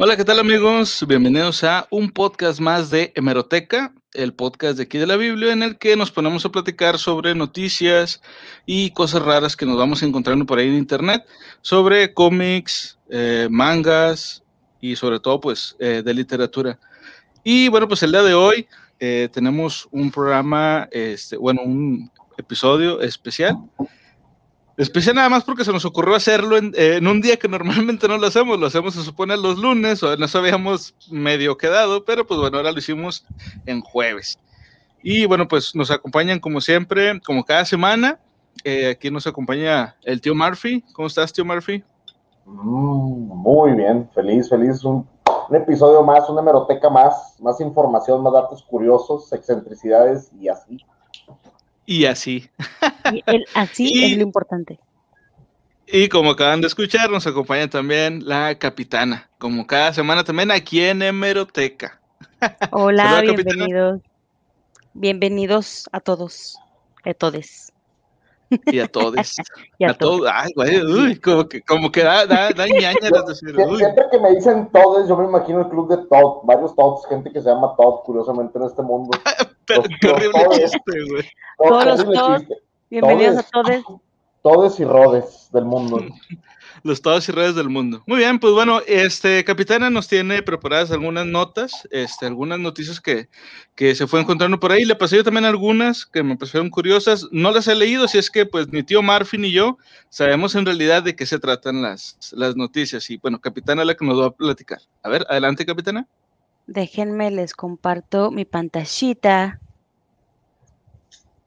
[0.00, 1.04] Hola, ¿qué tal amigos?
[1.08, 5.64] Bienvenidos a un podcast más de Hemeroteca, el podcast de aquí de la Biblia en
[5.64, 8.22] el que nos ponemos a platicar sobre noticias
[8.64, 11.26] y cosas raras que nos vamos encontrando por ahí en internet,
[11.62, 14.44] sobre cómics, eh, mangas
[14.80, 16.78] y sobre todo pues eh, de literatura.
[17.42, 18.68] Y bueno, pues el día de hoy
[19.00, 23.56] eh, tenemos un programa, este, bueno, un episodio especial
[24.78, 28.16] Especial nada más porque se nos ocurrió hacerlo en, en, un día que normalmente no
[28.16, 32.38] lo hacemos, lo hacemos se supone los lunes, o nos habíamos medio quedado, pero pues
[32.38, 33.26] bueno, ahora lo hicimos
[33.66, 34.38] en jueves.
[35.02, 38.20] Y bueno, pues nos acompañan como siempre, como cada semana.
[38.62, 40.84] Eh, aquí nos acompaña el tío Murphy.
[40.92, 41.82] ¿Cómo estás, tío Murphy?
[42.46, 44.84] Mm, muy bien, feliz, feliz.
[44.84, 45.08] Un,
[45.48, 50.78] un, episodio más, una hemeroteca más, más información, más datos curiosos, excentricidades y así.
[51.88, 52.50] Y así.
[53.14, 54.78] Y el así y, es lo importante.
[55.86, 60.82] Y como acaban de escuchar, nos acompaña también la capitana, como cada semana también aquí
[60.82, 61.98] en Hemeroteca.
[62.72, 64.02] Hola, bienvenidos.
[64.02, 64.12] Capitana.
[64.92, 66.58] Bienvenidos a todos,
[67.06, 67.72] a todes.
[68.66, 69.14] Y a todos.
[69.78, 70.28] y a, a todos.
[70.32, 72.94] Ay, güey, uy, como que, como que da, da, da ñaña
[73.26, 73.76] decir, uy.
[73.78, 77.30] Siempre que me dicen todes, yo me imagino el club de Todd, varios Todds, gente
[77.30, 79.10] que se llama Todd, curiosamente, en este mundo.
[79.66, 80.70] Pero Los- qué los horrible todes.
[80.70, 81.24] chiste, güey.
[81.58, 82.38] Todos los todos.
[82.40, 82.54] chiste.
[82.90, 83.84] Bienvenidos a Todes.
[83.84, 84.00] todos.
[84.40, 85.98] Todes y rodes del mundo.
[86.82, 88.02] Los todos y redes del mundo.
[88.06, 93.28] Muy bien, pues bueno, este Capitana nos tiene preparadas algunas notas, este, algunas noticias que,
[93.74, 94.84] que se fue encontrando por ahí.
[94.84, 97.26] Le pasé yo también algunas que me parecieron curiosas.
[97.30, 100.66] No las he leído, si es que pues ni tío Murphy ni yo sabemos en
[100.66, 103.08] realidad de qué se tratan las, las noticias.
[103.10, 104.80] Y bueno, Capitana es la que nos va a platicar.
[105.02, 106.06] A ver, adelante, Capitana.
[106.66, 109.58] Déjenme, les comparto mi pantallita.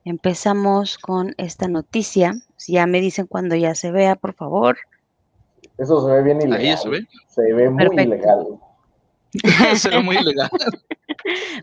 [0.03, 2.33] Empezamos con esta noticia.
[2.57, 4.77] Si ya me dicen cuando ya se vea, por favor.
[5.81, 6.59] Eso se ve bien ilegal.
[6.59, 7.07] Ahí se ve.
[7.27, 8.03] Se ve muy Perfecto.
[8.03, 8.47] ilegal.
[9.75, 10.50] se ve muy ilegal.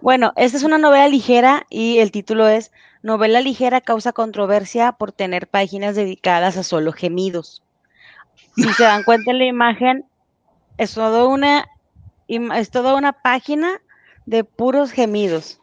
[0.03, 2.71] Bueno, esta es una novela ligera y el título es
[3.03, 7.65] Novela ligera causa controversia por tener páginas dedicadas a solo gemidos.
[8.55, 10.05] Si se dan cuenta en la imagen,
[10.77, 11.67] es toda una,
[12.29, 13.81] es toda una página
[14.27, 15.61] de puros gemidos.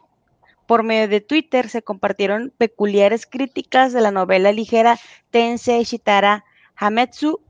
[0.66, 4.98] Por medio de Twitter se compartieron peculiares críticas de la novela ligera
[5.30, 6.44] Tensei Shitara
[6.74, 7.40] Hametsu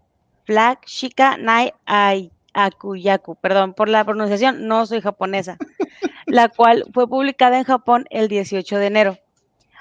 [0.46, 5.58] Flag Shika Nai Ai Akuyaku, perdón por la pronunciación, no soy japonesa,
[6.26, 9.18] la cual fue publicada en Japón el 18 de enero.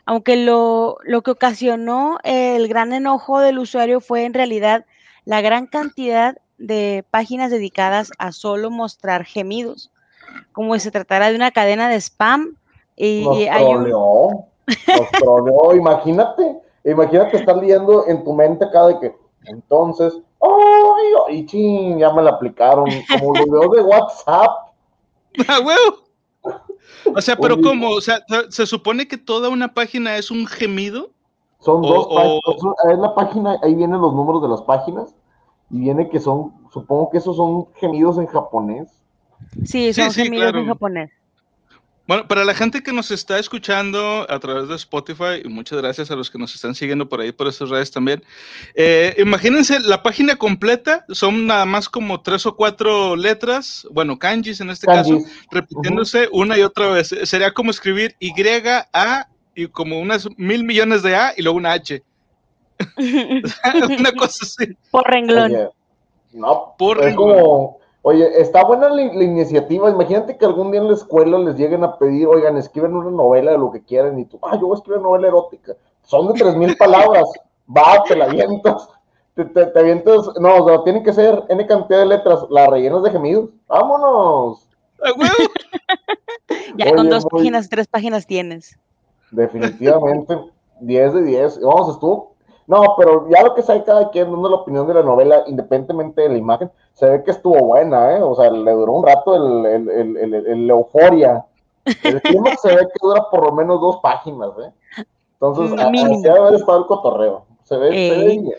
[0.05, 4.85] Aunque lo, lo que ocasionó el gran enojo del usuario fue en realidad
[5.23, 9.91] la gran cantidad de páginas dedicadas a solo mostrar gemidos,
[10.51, 12.57] como si se tratara de una cadena de spam.
[12.95, 13.83] Y, Nos un,
[15.19, 15.75] troleó.
[15.75, 16.61] Imagínate.
[16.83, 19.15] Imagínate estar leyendo en tu mente cada de que.
[19.45, 20.13] Entonces.
[20.47, 21.37] ¡Ay!
[21.39, 22.85] Y ching, ya me la aplicaron.
[23.19, 24.51] Como los videos de WhatsApp.
[25.47, 25.97] ¡A huevo!
[27.15, 27.59] O sea, pero.
[27.61, 27.89] ¿cómo?
[27.91, 31.09] O sea, ¿se- ¿se supone que toda una página es un gemido?
[31.59, 32.93] Son O- dos o- páginas.
[32.93, 35.13] Es la página, ahí vienen los números de las páginas.
[35.71, 38.89] Y viene que son, supongo que esos son gemidos en japonés.
[39.65, 40.59] sí, Sí, son sí, gemidos claro.
[40.59, 41.11] en japonés.
[42.07, 46.11] Bueno, para la gente que nos está escuchando a través de Spotify, y muchas gracias
[46.11, 48.23] a los que nos están siguiendo por ahí, por esas redes también,
[48.75, 54.61] eh, imagínense la página completa, son nada más como tres o cuatro letras, bueno, kanjis
[54.61, 55.17] en este caso,
[55.49, 57.07] repitiéndose una y otra vez.
[57.23, 58.33] Sería como escribir Y,
[58.93, 62.03] A, y como unas mil millones de A y luego una H.
[63.97, 64.77] una cosa así.
[64.91, 65.51] Por renglón.
[65.51, 65.69] Oye,
[66.33, 67.39] no, Por es renglón.
[67.39, 69.89] como, oye, está buena la, la iniciativa.
[69.89, 73.51] Imagínate que algún día en la escuela les lleguen a pedir, oigan, escriben una novela
[73.51, 75.73] de lo que quieran y tú, ah, yo voy a escribir una novela erótica.
[76.03, 77.25] Son de tres mil palabras.
[77.75, 78.87] Va, te la avientas.
[79.33, 82.67] Te, te, te avientas, no, o sea, tienen que ser N cantidad de letras, la
[82.67, 83.49] rellenas de gemidos.
[83.67, 84.67] Vámonos.
[86.77, 88.77] Ya con dos muy- páginas, tres páginas tienes.
[89.31, 90.37] Definitivamente,
[90.81, 91.61] 10 de 10.
[91.61, 92.34] Vamos, estuvo.
[92.67, 96.21] No, pero ya lo que sabe cada quien dando la opinión de la novela, independientemente
[96.23, 98.21] de la imagen, se ve que estuvo buena, ¿eh?
[98.23, 101.45] O sea, le duró un rato el, el, el, el, el- el euforia.
[102.03, 105.03] El clímax se ve que dura por lo menos dos páginas, ¿eh?
[105.33, 106.13] Entonces, a- Mínimo.
[106.13, 107.45] así debe haber estado el cotorreo.
[107.63, 108.51] Se ve, se ve bien.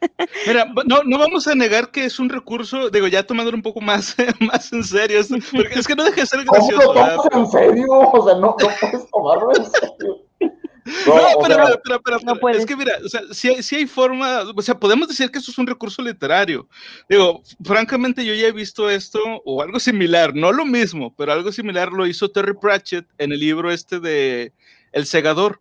[0.46, 3.80] Mira, no, no vamos a negar que es un recurso, digo, ya tomándolo un poco
[3.80, 5.20] más, más en serio,
[5.54, 7.28] porque es que no deja de ser ¿Cómo lo gracioso.
[7.28, 7.86] tomas en serio?
[7.90, 10.16] O sea, no, no puedes tomarlo en serio.
[11.06, 13.76] No, No, pero, sea, pero, pero, no es que mira, o sea, si hay, sí
[13.76, 16.68] hay forma, o sea, podemos decir que esto es un recurso literario.
[17.08, 21.52] Digo, francamente yo ya he visto esto o algo similar, no lo mismo, pero algo
[21.52, 24.52] similar lo hizo Terry Pratchett en el libro este de
[24.90, 25.60] El segador.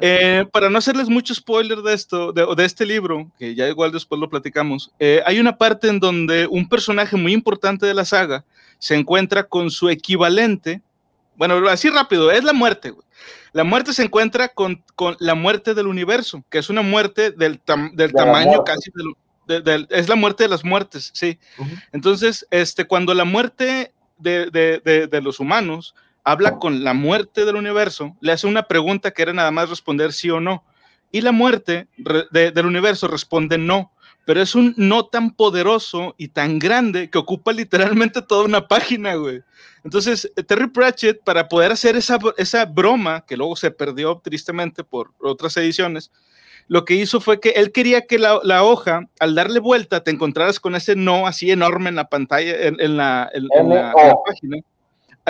[0.00, 3.90] Eh, para no hacerles mucho spoiler de esto, de, de este libro, que ya igual
[3.90, 8.04] después lo platicamos, eh, hay una parte en donde un personaje muy importante de la
[8.04, 8.44] saga
[8.78, 10.80] se encuentra con su equivalente.
[11.36, 12.92] Bueno, así rápido, es la muerte.
[13.52, 17.60] La muerte se encuentra con, con, la muerte del universo, que es una muerte del,
[17.94, 19.14] del tamaño casi del,
[19.90, 21.38] es la muerte de las muertes, sí.
[21.92, 25.94] Entonces, este, cuando la muerte de, de, de, los humanos
[26.24, 30.12] habla con la muerte del universo, le hace una pregunta que era nada más responder
[30.12, 30.64] sí o no.
[31.12, 31.88] Y la muerte
[32.30, 33.90] del universo responde no,
[34.30, 39.16] pero es un no tan poderoso y tan grande que ocupa literalmente toda una página,
[39.16, 39.42] güey.
[39.82, 45.10] Entonces, Terry Pratchett, para poder hacer esa, esa broma, que luego se perdió tristemente por
[45.18, 46.12] otras ediciones,
[46.68, 50.12] lo que hizo fue que él quería que la, la, hoja, al darle vuelta, te
[50.12, 53.92] encontraras con ese no así enorme en la pantalla, en, en, la, en, en la,
[54.24, 54.58] página.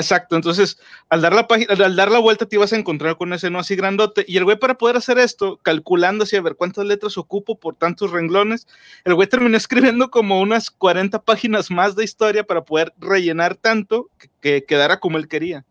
[0.00, 3.32] Exacto, entonces al dar, la página, al dar la vuelta te ibas a encontrar con
[3.32, 4.25] ese no así grandote.
[4.26, 7.76] Y el güey para poder hacer esto, calculando así a ver cuántas letras ocupo por
[7.76, 8.67] tantos renglones,
[9.05, 14.08] el güey terminó escribiendo como unas 40 páginas más de historia para poder rellenar tanto
[14.19, 15.64] que, que quedara como él quería.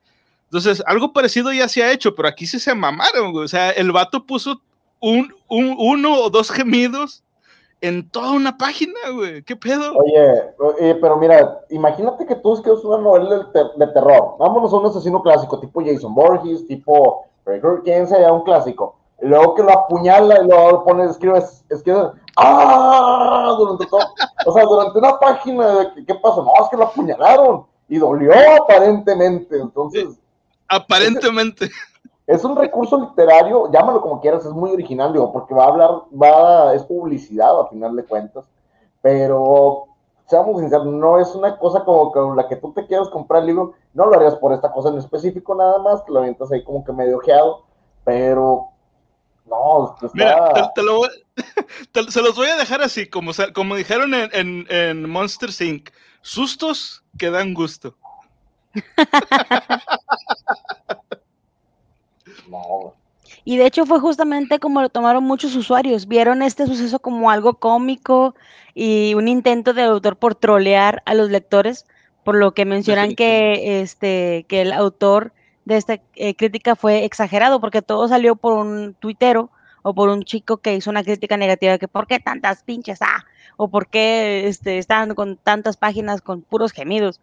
[0.46, 3.46] Entonces, algo parecido ya se ha hecho, pero aquí sí se mamaron, güey.
[3.46, 4.62] O sea, el vato puso
[5.00, 7.24] un, un, uno o dos gemidos
[7.82, 9.44] en toda una página, güey.
[9.44, 9.96] ¿Qué pedo?
[9.96, 14.36] Oye, pero mira, imagínate que tú escribes una novela de, ter de, terror.
[14.40, 17.26] Vámonos a un asesino clásico, tipo Jason Borges, tipo
[17.84, 18.98] quién sea, un clásico.
[19.22, 23.56] Y luego que lo apuñala y luego pones, escribes, escribes, ¡ah!
[23.58, 24.02] Durante todo,
[24.46, 26.44] o sea, durante una página, ¿qué, ¿qué pasó?
[26.44, 28.32] No, es que lo apuñalaron y dolió
[28.62, 29.58] aparentemente.
[29.58, 30.18] Entonces.
[30.68, 31.70] Aparentemente
[32.30, 35.90] es un recurso literario, llámalo como quieras, es muy original, digo, porque va a hablar,
[36.14, 38.46] va, es publicidad a final de cuentas,
[39.02, 39.88] pero
[40.28, 43.48] seamos sinceros, no es una cosa como con la que tú te quieras comprar el
[43.48, 46.64] libro, no lo harías por esta cosa en específico nada más, que lo avientas ahí
[46.64, 47.64] como que medio ojeado,
[48.04, 48.68] pero
[49.48, 50.10] no, está...
[50.14, 51.02] Mira, te, te lo,
[51.92, 55.90] te, se los voy a dejar así, como, como dijeron en, en, en Monster Inc.,
[56.22, 57.96] sustos que dan gusto.
[63.46, 66.08] Y de hecho fue justamente como lo tomaron muchos usuarios.
[66.08, 68.36] Vieron este suceso como algo cómico
[68.74, 71.86] y un intento del autor por trolear a los lectores,
[72.24, 75.34] por lo que mencionan que, este, que el autor
[75.66, 80.24] de esta eh, crítica fue exagerado, porque todo salió por un tuitero o por un
[80.24, 83.26] chico que hizo una crítica negativa de que por qué tantas pinches, ah,
[83.58, 87.20] o por qué este, estaban con tantas páginas con puros gemidos.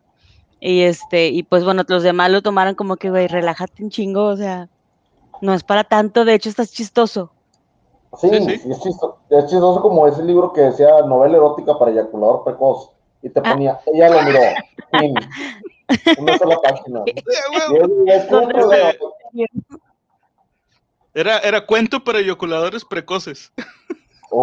[0.60, 4.24] Y este, y pues bueno, los demás lo tomaron como que, güey, relájate un chingo,
[4.24, 4.68] o sea,
[5.40, 7.30] no es para tanto, de hecho estás chistoso.
[8.18, 8.70] Sí, sí, sí.
[8.70, 12.90] Es, chistoso, es, chistoso, como ese libro que decía novela erótica para eyaculador precoz
[13.22, 13.42] y te ah.
[13.42, 13.80] ponía, ah.
[13.92, 14.40] ella lo miró,
[14.98, 15.14] fin,
[16.18, 17.04] una sola página.
[21.14, 23.52] Era, era cuento para eyaculadores precoces.
[24.30, 24.42] Oh,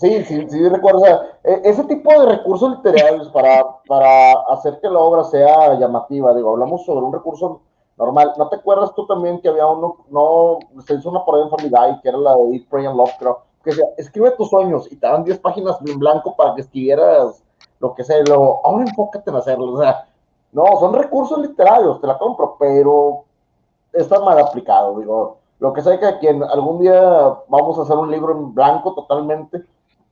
[0.00, 1.00] sí, sí, sí, recuerdo.
[1.00, 5.78] O sea, e, ese tipo de recursos literarios para, para hacer que la obra sea
[5.78, 7.62] llamativa, digo, hablamos sobre un recurso
[8.02, 8.32] normal.
[8.36, 11.50] ¿No te acuerdas tú también que había uno, no, se hizo una por ahí en
[11.50, 14.50] Family Guy, que era la de Eat, Pray and Love, creo, que decía, escribe tus
[14.50, 17.42] sueños y te dan 10 páginas en blanco para que escribieras
[17.78, 20.06] lo que sea, y luego, ahora enfócate en hacerlo, o sea,
[20.52, 23.24] no, son recursos literarios, te la compro, pero
[23.92, 27.00] está mal aplicado, digo, lo que sé que quien algún día
[27.48, 29.62] vamos a hacer un libro en blanco totalmente,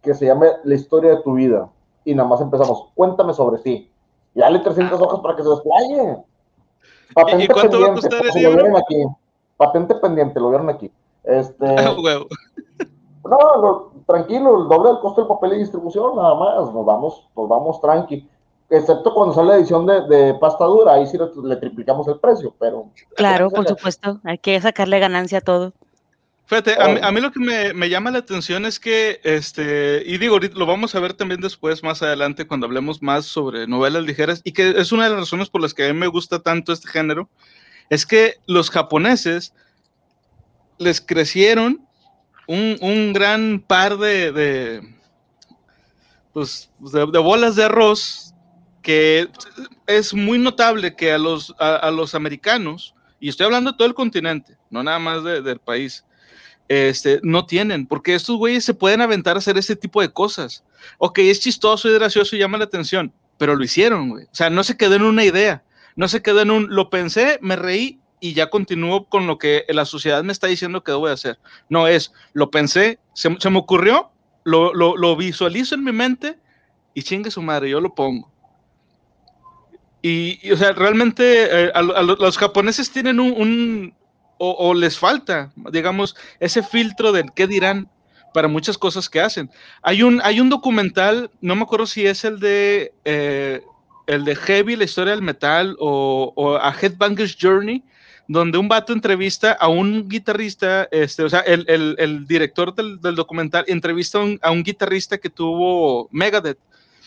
[0.03, 1.69] que se llame La historia de tu vida,
[2.05, 3.91] y nada más empezamos, cuéntame sobre ti,
[4.35, 6.25] y dale 300 hojas para que se desplaye.
[7.15, 8.69] Patente ¿Y cuánto pendiente, va a costar el libro?
[8.69, 9.05] Lo aquí.
[9.57, 10.91] Patente pendiente, lo vieron aquí.
[11.25, 11.95] Este, ah,
[13.25, 17.49] no, tranquilo, el doble del costo del papel y distribución, nada más, nos vamos, nos
[17.49, 18.29] vamos tranqui.
[18.71, 22.21] Excepto cuando sale la edición de, de pasta dura, ahí sí le, le, triplicamos el
[22.21, 22.87] precio, pero...
[23.17, 25.73] Claro, por supuesto, hay que sacarle ganancia a todo.
[26.51, 30.03] Fíjate, a mí, a mí, lo que me, me, llama la atención es que, este,
[30.05, 34.03] y digo, lo vamos a ver también después, más adelante, cuando hablemos más sobre novelas
[34.03, 36.43] ligeras, y que es una de las razones por las que a mí me gusta
[36.43, 37.31] tanto este género,
[37.89, 39.55] es que los japoneses
[40.79, 41.87] les crecieron
[42.49, 44.95] un, un gran par de, de
[46.33, 48.35] pues, de, de, bolas de arroz,
[48.83, 49.29] que
[49.87, 53.87] es muy notable que a los, a, a los americanos, y estoy hablando de todo
[53.87, 56.05] el continente, no nada más de, del país,
[56.71, 60.63] este, no tienen, porque estos güeyes se pueden aventar a hacer ese tipo de cosas.
[60.99, 64.27] Ok, es chistoso y gracioso y llama la atención, pero lo hicieron, güey.
[64.27, 65.65] O sea, no se quedó en una idea,
[65.97, 69.65] no se quedó en un, lo pensé, me reí y ya continúo con lo que
[69.69, 71.41] la sociedad me está diciendo que debo de hacer.
[71.69, 74.13] No es, lo pensé, se, me ocurrió,
[74.45, 76.39] lo, lo, visualizo en mi mente
[76.95, 78.31] y chingue su madre, yo lo pongo.
[80.03, 81.73] Y, o sea, realmente eh,
[82.17, 83.93] los japoneses tienen un
[84.43, 87.91] o, les falta, digamos, ese filtro del qué dirán
[88.33, 89.51] para muchas cosas que hacen.
[89.83, 93.61] Hay un, hay un documental, no me acuerdo si es el de, eh,
[94.07, 97.85] el de Heavy, la historia del metal, o, o a Headbanger's Journey,
[98.29, 102.99] donde un vato entrevista a un guitarrista, este, o sea, el, el, el director del,
[103.01, 106.59] del, documental entrevista a un, a un, guitarrista que tuvo Megadeth.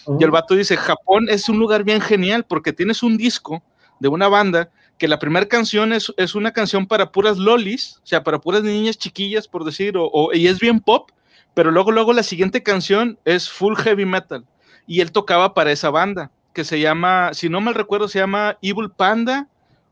[0.06, 0.22] Uh -huh.
[0.22, 3.64] Y el vato dice, Japón es un lugar bien genial porque tienes un disco
[4.00, 8.08] de una banda que la primera canción es, es, una canción para puras lolis, o
[8.08, 11.10] sea, para puras niñas chiquillas, por decir, o, o, y es bien pop,
[11.54, 14.46] pero luego, luego la siguiente canción es full heavy metal.
[14.88, 18.58] Y él tocaba para esa banda, que se llama, si no mal recuerdo, se llama
[18.62, 19.48] Evil Panda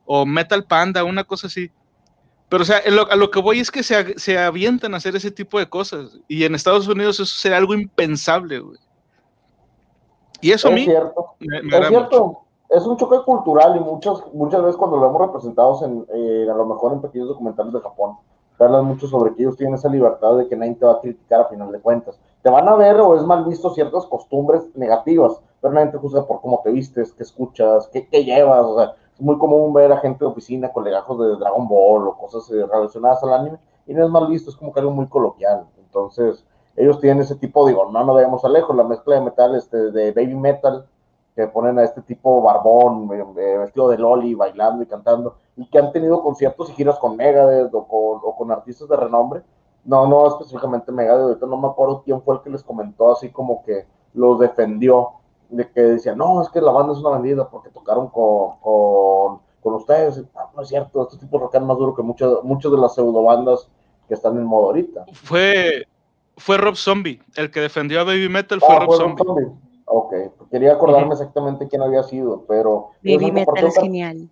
[0.06, 1.72] o Metal Panda, una cosa así.
[2.50, 5.16] Pero, o sea, lo, a lo que voy es que se, se, avientan a hacer
[5.16, 6.20] ese tipo de cosas.
[6.28, 8.78] Y en Estados Unidos eso sería algo impensable, güey.
[10.42, 10.84] Y eso es a mí.
[10.84, 11.36] Cierto.
[11.40, 15.22] Me, me es cierto es un choque cultural y muchas, muchas veces cuando lo vemos
[15.22, 18.18] representados en, eh, a lo mejor en pequeños documentales de Japón,
[18.58, 21.00] te hablan mucho sobre que ellos tienen esa libertad de que nadie te va a
[21.02, 22.18] criticar a final de cuentas.
[22.42, 26.26] Te van a ver o es mal visto ciertas costumbres negativas, pero nadie te juzga
[26.26, 29.92] por cómo te vistes, qué escuchas, qué, qué llevas, o sea, es muy común ver
[29.92, 33.60] a gente de oficina con legajos de Dragon Ball o cosas eh, relacionadas al anime,
[33.86, 35.66] y no es mal visto, es como que algo muy coloquial.
[35.78, 36.46] Entonces,
[36.78, 39.92] ellos tienen ese tipo, digo, no nos vayamos a lejos, la mezcla de metal, este,
[39.92, 40.86] de baby metal,
[41.36, 45.80] que ponen a este tipo barbón, eh, vestido de loli, bailando y cantando, y que
[45.80, 49.42] han tenido conciertos y giras con Megadeth o con, o con artistas de renombre.
[49.86, 53.30] No, no específicamente Megadeth, ahorita no me acuerdo quién fue el que les comentó así
[53.30, 55.12] como que los defendió,
[55.50, 59.40] de que decía, no, es que la banda es una bandida porque tocaron con, con,
[59.62, 60.18] con ustedes.
[60.18, 63.24] No, no, es cierto, estos tipos rockean más duro que muchas, muchas de las pseudo
[63.24, 63.70] bandas
[64.08, 65.06] que están en modo ahorita.
[65.14, 65.86] Fue,
[66.38, 69.24] fue Rob Zombie, el que defendió a Baby Metal fue, ah, Rob, fue Zombie.
[69.24, 69.71] Rob Zombie.
[69.94, 70.14] Ok,
[70.50, 71.14] quería acordarme uh -huh.
[71.14, 72.92] exactamente quién había sido, pero...
[73.04, 74.30] Baby Metal es genial.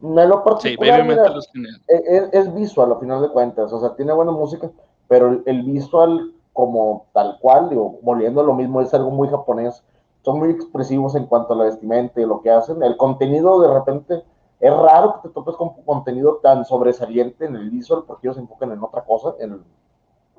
[0.00, 1.82] Me lo particular, sí, Baby Metal es genial.
[1.86, 4.70] Es, es, visual, a final de cuentas, o sea, tiene buena música,
[5.06, 9.28] pero el, el, visual como tal cual, digo, volviendo a lo mismo, es algo muy
[9.28, 9.84] japonés,
[10.22, 13.74] son muy expresivos en cuanto a la vestimenta y lo que hacen, el contenido de
[13.74, 14.24] repente,
[14.60, 18.42] es raro que te topes con contenido tan sobresaliente en el visual, porque ellos se
[18.42, 19.62] enfocan en otra cosa, en,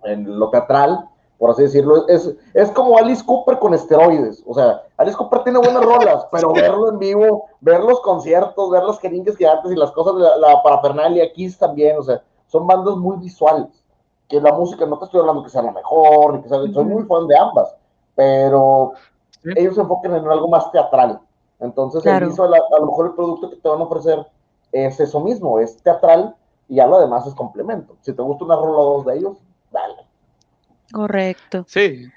[0.04, 1.08] en lo teatral,
[1.42, 2.08] por así decirlo.
[2.08, 4.44] Es, es como Alice Cooper con esteroides.
[4.46, 8.84] O sea, Alice Cooper tiene buenas rolas, pero verlo en vivo, ver los conciertos, ver
[8.84, 12.96] los jeringues gigantes y las cosas, la, la parafernalia, Kiss también, o sea, son bandas
[12.96, 13.84] muy visuales.
[14.28, 16.86] Que la música, no te estoy hablando que sea la mejor, ni que sea, soy
[16.86, 17.76] muy fan de ambas,
[18.14, 18.92] pero
[19.44, 19.50] sí.
[19.56, 21.22] ellos se enfocan en algo más teatral.
[21.60, 22.26] Entonces, claro.
[22.26, 24.28] el visual, a, a lo mejor el producto que te van a ofrecer
[24.72, 26.36] es eso mismo, es teatral
[26.68, 27.96] y ya lo demás es complemento.
[28.02, 29.38] Si te gusta una rola o dos de ellos,
[29.72, 30.01] dale.
[30.92, 31.66] Correcto.
[31.68, 32.10] Sí.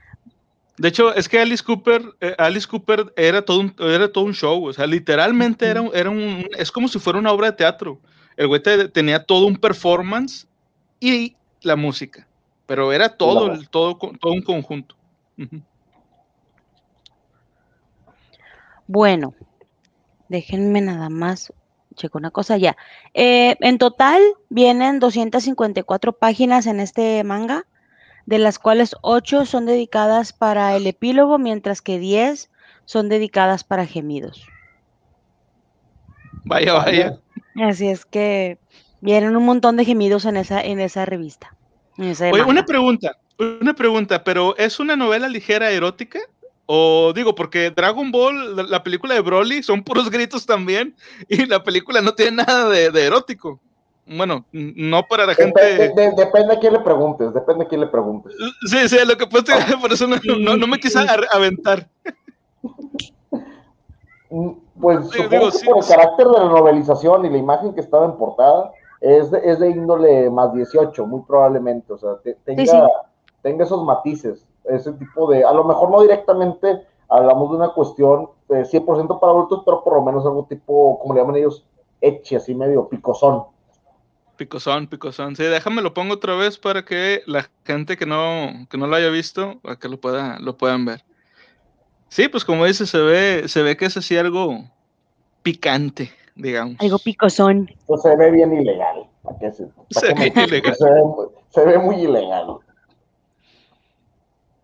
[0.76, 4.34] De hecho, es que Alice Cooper, eh, Alice Cooper era todo un, era todo un
[4.34, 8.00] show, o sea, literalmente era, era un, es como si fuera una obra de teatro.
[8.36, 10.48] El güey te, tenía todo un performance
[10.98, 12.26] y la música,
[12.66, 14.96] pero era todo, el, todo, todo un conjunto.
[15.38, 15.62] Uh -huh.
[18.88, 19.34] Bueno,
[20.28, 21.52] déjenme nada más,
[21.94, 22.76] checo una cosa ya.
[23.14, 27.64] Eh, en total vienen 254 páginas en este manga
[28.26, 32.50] de las cuales 8 son dedicadas para el epílogo, mientras que 10
[32.84, 34.46] son dedicadas para gemidos.
[36.44, 37.18] Vaya, vaya.
[37.56, 38.58] Así es que
[39.00, 41.54] vienen un montón de gemidos en esa, en esa revista.
[41.98, 46.20] En esa Oye, una pregunta, una pregunta, pero ¿es una novela ligera erótica?
[46.66, 50.96] O digo, porque Dragon Ball, la, la película de Broly, son puros gritos también,
[51.28, 53.60] y la película no tiene nada de, de erótico.
[54.06, 55.60] Bueno, no para la gente.
[55.62, 58.34] Depende, de, depende a quién le preguntes, depende a quién le preguntes.
[58.66, 60.98] Sí, sí, lo que pasa es por eso no, no, no me quise
[61.32, 61.88] aventar.
[64.80, 68.04] Pues sí, digo, sí, por el carácter de la novelización y la imagen que estaba
[68.06, 71.92] en portada, es de, es de índole más 18, muy probablemente.
[71.92, 72.78] O sea, te, tenga, sí,
[73.42, 75.44] tenga esos matices, ese tipo de.
[75.44, 79.94] A lo mejor no directamente hablamos de una cuestión de 100% para adultos, pero por
[79.94, 81.64] lo menos algo tipo, como le llaman ellos,
[82.00, 83.44] eche, así medio picosón.
[84.36, 85.36] Picosón, picosón.
[85.36, 88.96] Sí, déjame lo pongo otra vez para que la gente que no, que no lo
[88.96, 91.04] haya visto, para que lo pueda, lo puedan ver.
[92.08, 94.64] Sí, pues como dice, se ve, se ve que es así algo
[95.42, 96.76] picante, digamos.
[96.80, 97.70] Algo picosón.
[97.86, 99.06] Pues se ve bien ilegal.
[99.22, 100.74] ¿Para se, para se, ve ilegal.
[100.74, 101.00] Se, ve,
[101.50, 102.58] se ve muy ilegal.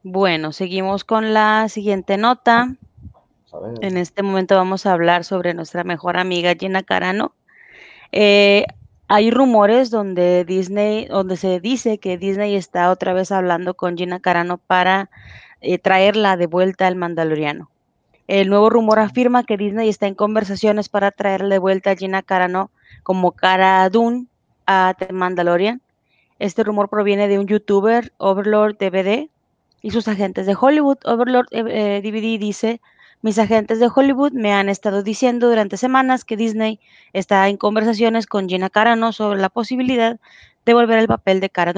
[0.02, 2.76] Bueno, seguimos con la siguiente nota.
[3.80, 7.34] En este momento vamos a hablar sobre nuestra mejor amiga Gina Carano.
[8.12, 8.64] Eh,
[9.12, 14.20] hay rumores donde Disney, donde se dice que Disney está otra vez hablando con Gina
[14.20, 15.10] Carano para
[15.60, 17.70] eh, traerla de vuelta al Mandaloriano.
[18.28, 22.22] El nuevo rumor afirma que Disney está en conversaciones para traerle de vuelta a Gina
[22.22, 22.70] Carano
[23.02, 24.26] como Cara Dune
[24.64, 25.82] a The Mandalorian.
[26.38, 29.28] Este rumor proviene de un youtuber, Overlord DVD,
[29.82, 30.98] y sus agentes de Hollywood.
[31.04, 32.80] Overlord DVD eh, dice,
[33.22, 36.80] mis agentes de Hollywood me han estado diciendo durante semanas que Disney
[37.12, 40.18] está en conversaciones con Gina Carano sobre la posibilidad
[40.64, 41.74] de volver al papel de Cara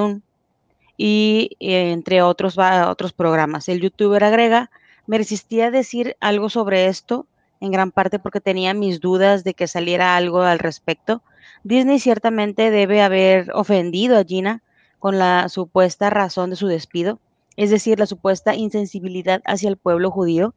[0.96, 3.68] y entre otros, otros programas.
[3.68, 4.70] El youtuber agrega,
[5.06, 7.26] me resistía a decir algo sobre esto,
[7.60, 11.22] en gran parte porque tenía mis dudas de que saliera algo al respecto.
[11.64, 14.62] Disney ciertamente debe haber ofendido a Gina
[14.98, 17.18] con la supuesta razón de su despido,
[17.56, 20.54] es decir, la supuesta insensibilidad hacia el pueblo judío,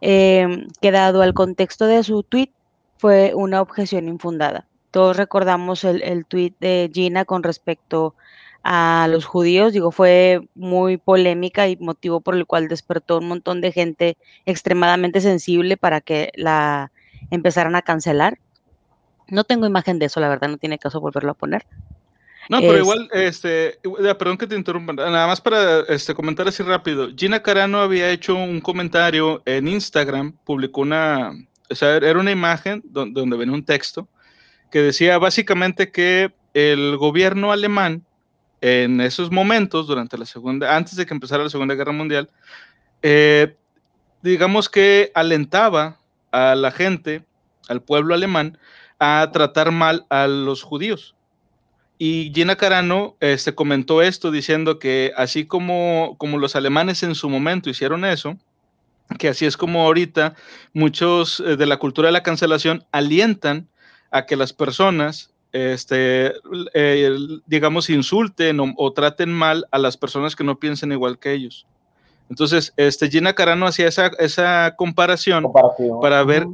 [0.00, 2.50] eh, que dado al contexto de su tweet
[2.98, 4.66] fue una objeción infundada.
[4.90, 8.14] Todos recordamos el, el tweet de Gina con respecto
[8.68, 13.60] a los judíos, digo, fue muy polémica y motivo por el cual despertó un montón
[13.60, 16.90] de gente extremadamente sensible para que la
[17.30, 18.40] empezaran a cancelar.
[19.28, 21.64] No tengo imagen de eso, la verdad, no tiene caso volverlo a poner.
[22.48, 23.78] No, pero igual, este,
[24.18, 27.08] perdón que te interrumpa, nada más para este, comentar así rápido.
[27.16, 31.32] Gina Carano había hecho un comentario en Instagram, publicó una,
[31.68, 34.08] o sea, era una imagen donde, donde venía un texto
[34.70, 38.04] que decía básicamente que el gobierno alemán
[38.60, 42.30] en esos momentos, durante la segunda, antes de que empezara la Segunda Guerra Mundial,
[43.02, 43.54] eh,
[44.22, 46.00] digamos que alentaba
[46.32, 47.24] a la gente,
[47.68, 48.58] al pueblo alemán,
[48.98, 51.15] a tratar mal a los judíos.
[51.98, 57.30] Y Gina Carano este, comentó esto diciendo que así como, como los alemanes en su
[57.30, 58.36] momento hicieron eso,
[59.18, 60.34] que así es como ahorita
[60.74, 63.68] muchos eh, de la cultura de la cancelación alientan
[64.10, 66.34] a que las personas este,
[66.74, 71.66] eh, digamos, insulten o, traten mal a las personas que no piensen igual que ellos.
[72.28, 75.46] Entonces, este, Gina Carano hacía esa, esa comparación
[76.02, 76.46] para ver,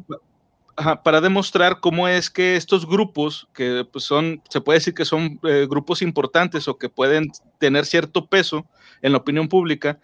[1.04, 5.38] para demostrar cómo es que estos grupos, que pues, son, se puede decir que son
[5.42, 8.66] eh, grupos importantes o que pueden tener cierto peso
[9.02, 9.98] en la opinión pública,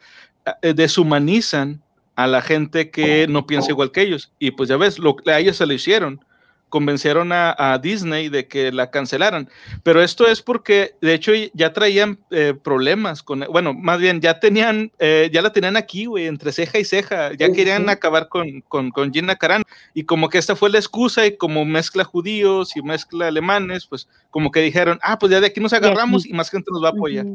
[0.63, 1.83] eh, deshumanizan
[2.17, 4.33] a la gente que no piensa igual que ellos.
[4.39, 6.21] Y pues ya ves, lo, a ellos se lo hicieron
[6.69, 9.49] convencieron a, Disney de que la cancelaran.
[9.83, 14.41] Pero esto es porque, de hecho, ya traían eh, problemas con, bueno, más bien ya
[14.41, 18.63] tenían, eh, ya la tenían aquí, güey, entre ceja y ceja, ya querían acabar con,
[18.63, 19.65] con, con, Gina Carano.
[19.95, 24.09] Y como que esta fue la excusa y como mezcla judíos y mezcla alemanes, pues
[24.31, 26.89] como que dijeron, ah, pues ya de aquí nos agarramos y más gente nos va
[26.89, 27.27] a apoyar.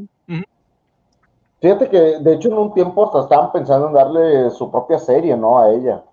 [1.61, 5.37] Fíjate que, de hecho, en un tiempo hasta estaban pensando en darle su propia serie,
[5.37, 5.59] ¿no?
[5.59, 6.03] A ella.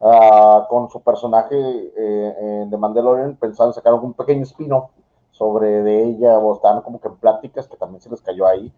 [0.00, 4.90] Ah, con su personaje eh, de Mandalorian, pensaban sacar un pequeño spin-off
[5.32, 8.72] sobre de ella, o estaban como que en pláticas que también se les cayó ahí.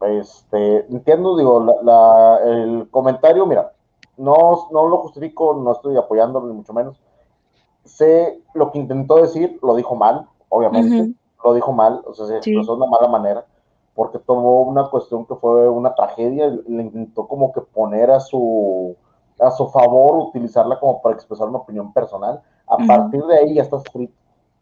[0.00, 3.72] Este, entiendo, digo, la, el comentario, mira,
[4.16, 7.00] no, no lo justifico, no estoy apoyándolo, ni mucho menos.
[7.84, 12.36] Sé lo que intentó decir, lo dijo mal, obviamente, lo dijo mal, o sea, se
[12.36, 13.46] expresó de una mala manera,
[13.94, 18.96] porque tomó una cuestión que fue una tragedia, le intentó como que poner a su,
[19.40, 22.42] a su favor utilizarla como para expresar una opinión personal.
[22.66, 24.14] A partir de ahí ya está escrito.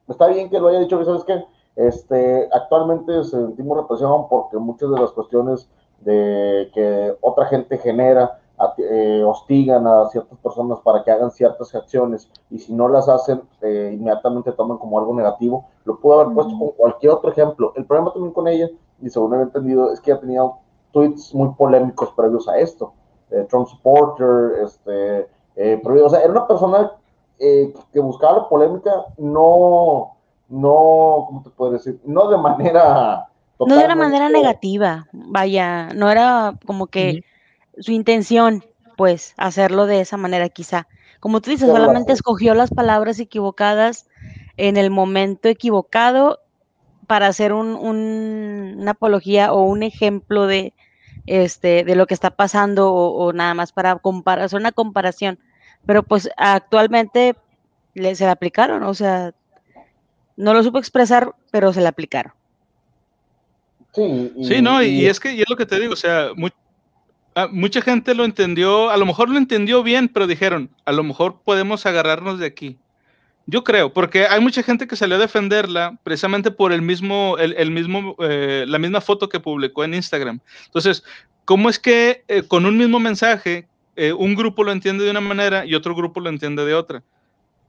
[0.09, 1.45] Está bien que lo haya dicho, que sabes que
[1.77, 5.69] este, actualmente sentimos represión porque muchas de las cuestiones
[6.01, 8.39] de que otra gente genera
[8.79, 13.43] eh, hostigan a ciertas personas para que hagan ciertas acciones y si no las hacen
[13.61, 15.67] eh, inmediatamente toman como algo negativo.
[15.85, 17.73] Lo puedo haber puesto con cualquier otro ejemplo.
[17.77, 18.69] El problema también con ella,
[19.01, 20.59] y según he entendido, es que ha tenido
[20.93, 22.93] tweets muy polémicos previos a esto.
[23.33, 26.93] Eh, Trump supporter, este, eh, o sea, era una persona
[27.39, 30.17] eh, que buscaba la polémica, no,
[30.49, 31.99] no, ¿cómo te puedo decir?
[32.05, 33.29] No de manera...
[33.59, 37.25] No de una manera negativa, vaya, no era como que
[37.79, 38.65] su intención,
[38.97, 40.89] pues, hacerlo de esa manera quizá.
[41.21, 44.09] Como tú dices, solamente escogió las palabras equivocadas
[44.57, 46.41] en el momento equivocado
[47.07, 50.75] para hacer un, una apología o un ejemplo de,
[51.27, 55.39] este, de lo que está pasando o, nada más para comparar, hacer una comparación.
[55.87, 57.37] Pero pues actualmente
[57.95, 59.35] le, se le aplicaron, o sea,
[60.37, 62.33] no lo supo expresar, pero se le aplicaron.
[63.95, 66.29] Sí, sí no, y, es que y es lo que te digo, o sea,
[67.35, 71.03] ah, mucha gente lo entendió, a lo mejor lo entendió bien, pero dijeron, a lo
[71.03, 72.79] mejor podemos agarrarnos de aquí.
[73.47, 77.71] Yo creo, porque hay mucha gente que salió a defenderla precisamente por el mismo, el,
[77.71, 80.41] mismo, eh, la misma foto que publicó en Instagram.
[80.67, 81.03] Entonces,
[81.45, 85.21] ¿cómo es que eh, con un mismo mensaje eh, un grupo lo entiende de una
[85.21, 87.03] manera y otro grupo lo entiende de otra?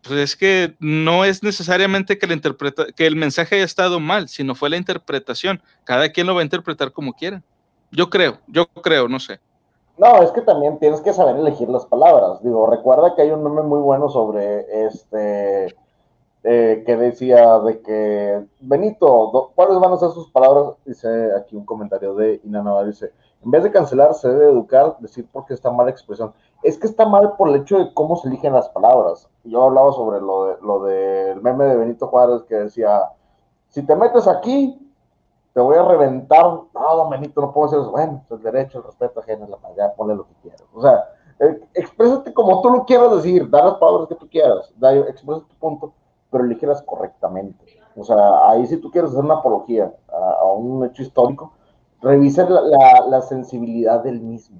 [0.03, 4.27] Pues es que no es necesariamente que, la interpreta, que el mensaje haya estado mal,
[4.27, 5.61] sino fue la interpretación.
[5.85, 7.41] Cada quien lo va a interpretar como quiera.
[7.89, 9.39] Yo creo, yo creo, no sé.
[9.97, 12.41] No, es que también tienes que saber elegir las palabras.
[12.41, 15.75] Digo, recuerda que hay un meme muy bueno sobre este
[16.45, 20.75] eh, que decía de que, Benito, ¿cuáles van a ser sus palabras?
[20.83, 25.27] Dice aquí un comentario de Inanova, dice, en vez de cancelar, se debe educar, decir
[25.31, 26.33] porque está mala expresión.
[26.63, 29.29] Es que está mal por el hecho de cómo se eligen las palabras.
[29.43, 33.09] Yo hablaba sobre lo, de, lo del meme de Benito Juárez que decía,
[33.69, 34.82] si te metes aquí,
[35.53, 36.43] te voy a reventar.
[36.73, 37.91] No, Benito, no puedo decir eso.
[37.91, 40.63] Bueno, el derecho, el respeto ajeno, la ya ponle lo que quieras.
[40.73, 41.05] O sea,
[41.39, 45.41] eh, exprésate como tú lo quieras decir, da las palabras que tú quieras, da, expresa
[45.41, 45.93] tu punto,
[46.31, 47.65] pero elígelas correctamente.
[47.95, 51.53] O sea, ahí si tú quieres hacer una apología a, un hecho histórico,
[52.01, 54.59] revisa la, sensibilidad del mismo.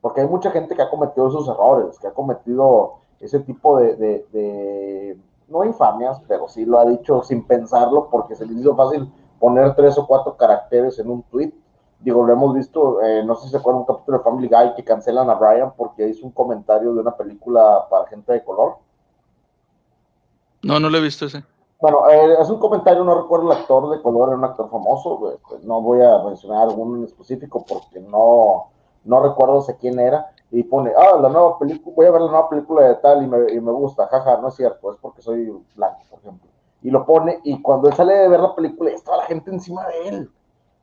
[0.00, 3.94] Porque hay mucha gente que ha cometido esos errores, que ha cometido ese tipo de,
[3.96, 9.12] de, no infamias, pero sí lo ha dicho sin pensarlo, porque se les hizo fácil
[9.42, 11.52] poner tres o cuatro caracteres en un tweet.
[11.98, 14.74] Digo, lo hemos visto, eh, no sé si se acuerdan un capítulo de Family Guy
[14.76, 18.76] que cancelan a Brian porque hizo un comentario de una película para gente de color.
[20.62, 21.42] No, no lo he visto ese.
[21.80, 25.40] Bueno, eh, es un comentario, no recuerdo el actor de color, era un actor famoso,
[25.48, 28.68] pues no voy a mencionar algún en específico porque no,
[29.02, 32.30] no recuerdo sé quién era, y pone, ah, la nueva película, voy a ver la
[32.30, 35.20] nueva película de tal y me, y me gusta, jaja, no es cierto, es porque
[35.20, 36.51] soy blanco, por ejemplo.
[36.82, 39.86] Y lo pone, y cuando él sale de ver la película, está la gente encima
[39.86, 40.30] de él,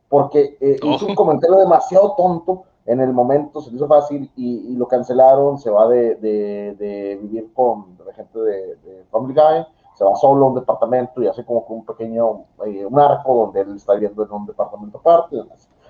[0.08, 4.74] porque eh, hizo un comentario demasiado tonto en el momento, se le hizo fácil y,
[4.74, 9.66] lo cancelaron, se va de, de, vivir con la gente de, de Family Guy
[10.00, 13.34] se va solo a un departamento y hace como que un pequeño, eh, un arco
[13.34, 15.36] donde él está viviendo en un departamento aparte,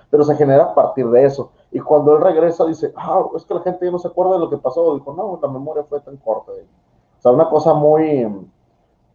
[0.09, 1.51] pero se genera a partir de eso.
[1.71, 4.39] Y cuando él regresa dice, ah, es que la gente ya no se acuerda de
[4.39, 6.51] lo que pasó, dijo, no, la memoria fue tan corta.
[6.51, 8.27] O sea, una cosa muy,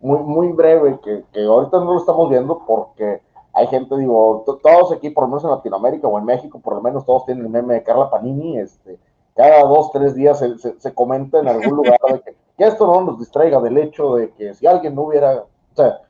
[0.00, 3.20] muy, muy breve que, que ahorita no lo estamos viendo porque
[3.52, 6.82] hay gente, digo, todos aquí, por lo menos en Latinoamérica o en México, por lo
[6.82, 8.98] menos todos tienen el meme de Carla Panini, este,
[9.34, 13.02] cada dos, tres días se, se comenta en algún lugar de que que esto no
[13.02, 16.00] nos distraiga del hecho de que si alguien no hubiera, o sea,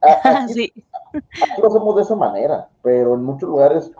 [0.42, 0.72] aquí,
[1.58, 3.90] lo hacemos de esa manera, pero en muchos lugares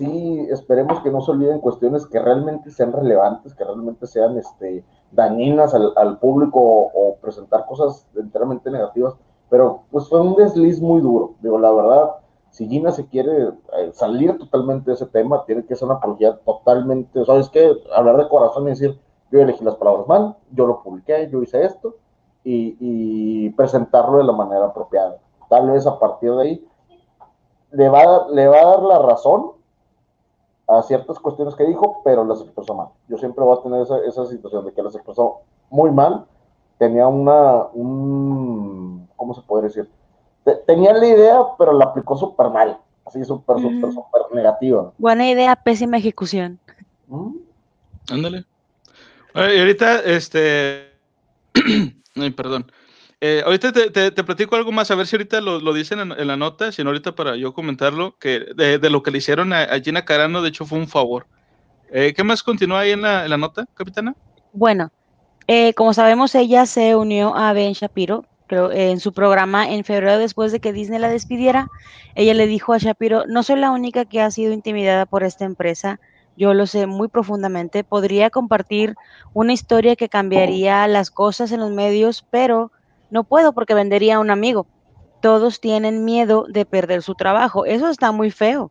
[0.00, 4.82] sí esperemos que no se olviden cuestiones que realmente sean relevantes, que realmente sean este,
[5.12, 9.14] dañinas al, público o, presentar cosas enteramente negativas,
[9.50, 12.10] pero pues fue un desliz muy duro, digo, la verdad,
[12.48, 16.38] si Gina se quiere eh, salir totalmente de ese tema, tiene que ser una apología
[16.38, 17.70] totalmente, ¿sabes qué?
[17.94, 18.98] Hablar de corazón y decir,
[19.30, 21.96] yo elegí las palabras mal, yo lo publiqué, yo hice esto,
[22.42, 25.18] y, presentarlo de la manera apropiada.
[25.50, 26.66] Tal vez a partir de ahí
[27.72, 29.59] le va, le va a dar la razón
[30.70, 32.88] a ciertas cuestiones que dijo, pero las expresó mal.
[33.08, 36.26] Yo siempre voy a tener esa, esa situación de que las expresó muy mal,
[36.78, 39.88] tenía una, un, ¿cómo se puede decir?
[40.66, 44.92] tenía la idea, pero la aplicó súper mal, así súper, súper, súper negativa.
[44.98, 46.58] Buena idea, pésima ejecución.
[47.08, 47.36] ¿Mm?
[48.10, 48.44] Ándale.
[49.34, 50.90] Y ahorita, este.
[52.16, 52.70] Ay, perdón.
[53.22, 56.26] Eh, ahorita te, te, platico algo más, a ver si ahorita lo, lo dicen en,
[56.26, 59.66] la nota, sino ahorita para yo comentarlo, que de, de lo que le hicieron a,
[59.80, 61.26] Gina Carano, de hecho fue un favor.
[61.92, 64.14] Eh, ¿Qué más continúa ahí en la, en la nota, capitana?
[64.54, 64.90] Bueno,
[65.46, 70.18] eh, como sabemos, ella se unió a Ben Shapiro, pero en su programa en febrero
[70.18, 71.68] después de que Disney la despidiera,
[72.14, 75.44] ella le dijo a Shapiro, no soy la única que ha sido intimidada por esta
[75.44, 76.00] empresa,
[76.38, 78.94] yo lo sé muy profundamente, podría compartir
[79.34, 82.72] una historia que cambiaría las cosas en los medios, pero
[83.10, 84.66] no puedo porque vendería a un amigo.
[85.20, 87.64] Todos tienen miedo de perder su trabajo.
[87.64, 88.70] Eso está muy feo.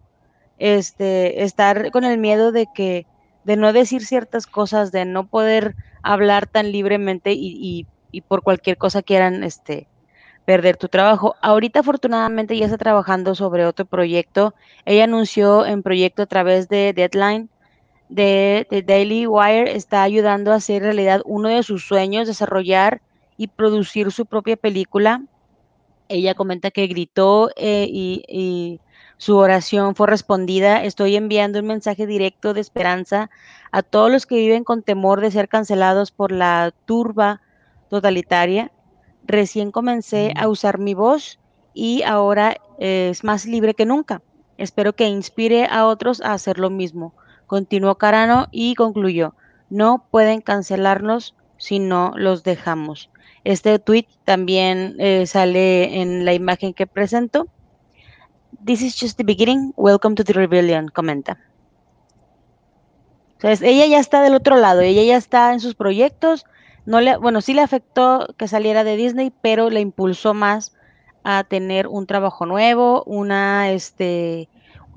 [0.57, 3.05] Este, estar con el miedo de que,
[3.43, 8.77] de no decir ciertas cosas, de no poder hablar tan libremente y, y, por cualquier
[8.77, 9.87] cosa quieran, este,
[10.45, 11.35] perder tu trabajo.
[11.41, 14.53] Ahorita afortunadamente ya está trabajando sobre otro proyecto.
[14.85, 17.49] Ella anunció en proyecto a través de Deadline
[18.09, 23.01] de, Daily Wire está ayudando a hacer realidad uno de sus sueños, desarrollar
[23.39, 25.23] y producir su propia película.
[26.09, 28.81] Ella comenta que gritó eh, y,
[29.15, 30.83] su oración fue respondida.
[30.83, 33.29] Estoy enviando un mensaje directo de esperanza
[33.71, 37.41] a todos los que viven con temor de ser cancelados por la turba
[37.89, 38.71] totalitaria.
[39.25, 41.39] Recién comencé a usar mi voz
[41.73, 44.21] y ahora es más libre que nunca.
[44.57, 47.13] Espero que inspire a otros a hacer lo mismo.
[47.45, 49.33] Continuó Carano y concluyó,
[49.69, 53.09] no pueden cancelarnos si no los dejamos.
[53.43, 57.47] Este tweet también eh, sale en la imagen que presento.
[58.65, 59.73] This is just the beginning.
[59.77, 61.37] Welcome to the rebellion, comenta.
[63.33, 66.45] Entonces, ella ya está del otro lado, ella ya está en sus proyectos.
[66.85, 70.75] No le, bueno, sí le afectó que saliera de Disney, pero le impulsó más
[71.23, 74.49] a tener un trabajo nuevo, una, este,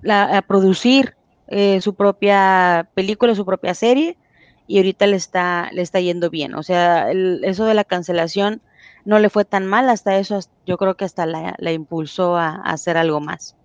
[0.08, 1.14] a producir
[1.48, 4.16] eh, su propia película, su propia serie,
[4.66, 6.54] y ahorita le está, le está yendo bien.
[6.54, 8.60] O sea, eso de la cancelación
[9.04, 12.50] no le fue tan mal, hasta eso yo creo que hasta la, la impulsó a,
[12.50, 13.56] a, hacer algo más.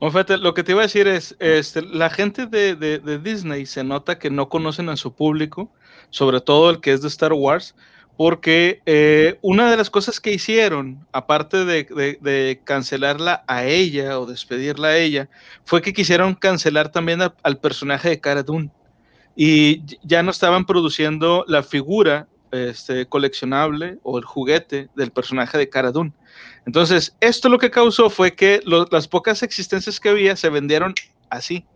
[0.00, 3.64] Bueno, lo que te iba a decir es, este, la gente de, de, de, Disney
[3.64, 5.70] se nota que no conocen a su público,
[6.10, 7.74] sobre todo el que es de Star Wars,
[8.16, 11.84] porque eh, una de las cosas que hicieron, aparte de,
[12.20, 15.28] de, cancelarla a ella o despedirla a ella,
[15.64, 18.70] fue que quisieron cancelar también a, al personaje de Cara Dune.
[19.36, 25.68] Y ya no estaban produciendo la figura este, coleccionable o el juguete del personaje de
[25.68, 25.92] Cara.
[26.66, 30.94] Entonces, esto lo que causó fue que las pocas existencias que había se vendieron
[31.30, 31.66] así.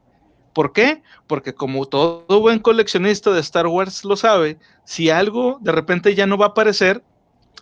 [0.53, 1.03] ¿Por qué?
[1.27, 6.27] Porque como todo buen coleccionista de Star Wars lo sabe, si algo de repente ya
[6.27, 7.03] no va a aparecer,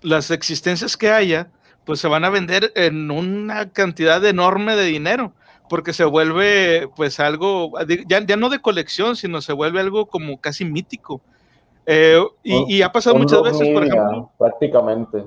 [0.02, 1.50] las existencias que haya,
[1.84, 5.34] pues se van a vender en una cantidad enorme de dinero,
[5.68, 7.72] porque se vuelve pues algo,
[8.08, 11.20] ya, ya no de colección, sino se vuelve algo como casi mítico.
[11.86, 14.30] Eh, y, y, ha pasado muchas veces, media, por ejemplo.
[14.38, 15.24] Prácticamente.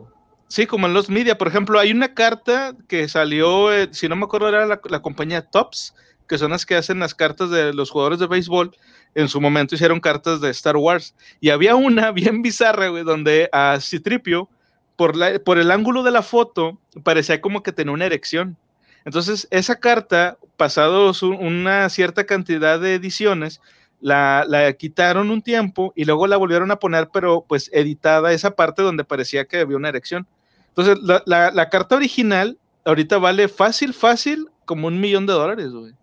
[0.50, 1.38] Sí, como en los media.
[1.38, 5.02] Por ejemplo, hay una carta que salió, eh, si no me acuerdo, era la, la,
[5.02, 5.96] compañía Tops,
[6.28, 8.76] que son las que hacen las cartas de los jugadores de béisbol.
[9.16, 11.16] En su momento hicieron cartas de Star Wars.
[11.40, 14.50] Y había una bien bizarra, güey, donde a Citripio,
[14.98, 18.58] por, la, por el ángulo de la foto, parecía como que tenía una erección.
[19.06, 23.62] Entonces, esa carta, pasados una cierta cantidad de ediciones,
[24.02, 28.52] la, la, quitaron un tiempo y luego la volvieron a poner, pero pues editada esa
[28.52, 30.28] parte donde parecía que había una erección.
[30.70, 35.72] Entonces, la, la, la carta original ahorita vale fácil, fácil, como un millón de dólares,
[35.72, 35.94] güey.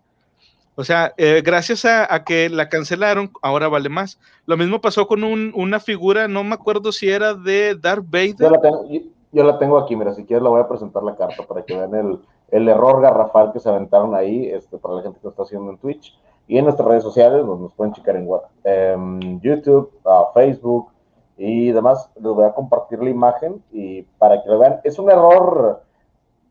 [0.79, 4.19] O sea, eh, gracias a, a, que la cancelaron, ahora vale más.
[4.45, 8.37] Lo mismo pasó con un, una figura, no me acuerdo si era de Darth Vader.
[8.39, 9.01] Yo la, tengo, yo,
[9.33, 11.75] yo la tengo aquí, mira, si quieres la voy a presentar la carta para que
[11.75, 12.19] vean el,
[12.51, 15.71] el error garrafal que se aventaron ahí, este, para la gente que lo está haciendo
[15.71, 20.33] en Twitch y en nuestras redes sociales, donde nos pueden checar en um, YouTube, uh,
[20.33, 20.89] Facebook
[21.37, 22.09] y demás.
[22.15, 24.81] Les voy a compartir la imagen y para que lo vean.
[24.85, 25.83] Es un error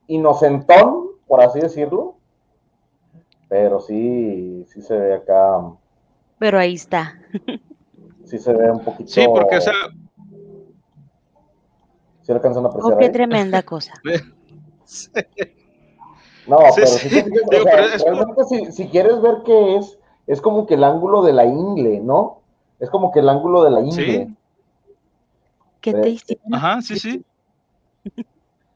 [0.08, 2.16] inocentón, por así decirlo,
[3.48, 5.62] pero sí, sí se ve acá.
[6.40, 7.14] Pero ahí está.
[8.26, 9.10] sí se ve un poquito.
[9.10, 9.72] Sí, porque esa.
[12.24, 12.94] ¿Sí alcanzan a apreciar?
[12.94, 13.12] Oh, qué ahí?
[13.12, 13.94] tremenda cosa.
[14.84, 15.10] sí.
[16.48, 17.10] No, Sí, pero, sí.
[17.10, 20.42] sí, sí, o Digo, sea, pero es realmente si, si quieres ver qué es, es
[20.42, 22.40] como que el ángulo de la ingle, ¿no?
[22.80, 24.26] Es como que el ángulo de la ingle.
[24.28, 24.36] Sí.
[25.82, 26.54] ¿Qué te hicieron?
[26.54, 27.24] Ajá, sí, sí.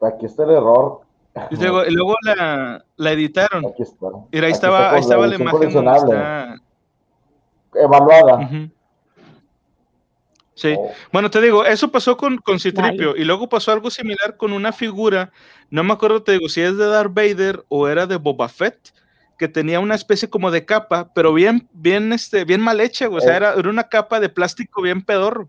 [0.01, 1.01] Aquí está el error.
[1.51, 3.65] Y luego, y luego la, la editaron.
[3.65, 4.07] Aquí está.
[4.31, 5.87] Mira, ahí Aquí estaba, está ahí con estaba la imagen.
[5.95, 6.55] está.
[7.75, 8.35] Evaluada.
[8.45, 8.69] Ujú.
[10.59, 10.75] Sí.
[10.77, 14.51] Oh, Bueno, te digo, eso pasó con, con Citripio y luego pasó algo similar con
[14.51, 15.31] una figura,
[15.69, 18.93] no me acuerdo, te digo, si es de Darth Vader o era de Boba Fett,
[19.37, 23.21] que tenía una especie como de capa, pero bien, bien, este, bien mal hecha, o
[23.21, 23.37] sea, Eh.
[23.37, 25.47] era, era una capa de plástico bien pedorro.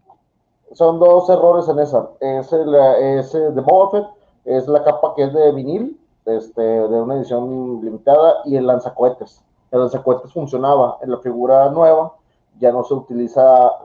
[0.74, 2.08] Son dos errores en esa.
[2.20, 2.72] Es el,
[3.18, 4.06] es el de Boba Fett,
[4.44, 9.42] es la capa que es de vinil, este, de una edición limitada, y el lanzacohetes.
[9.72, 12.12] El lanzacohetes funcionaba en la figura nueva,
[12.60, 13.42] ya no se utiliza,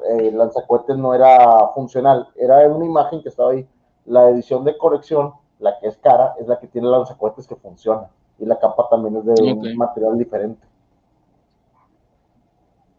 [0.09, 3.67] eh, el lanzacohetes no era funcional, era una imagen que estaba ahí.
[4.05, 8.09] La edición de colección, la que es cara, es la que tiene lanzacohetes que funciona,
[8.37, 10.67] y la capa también es de un material diferente.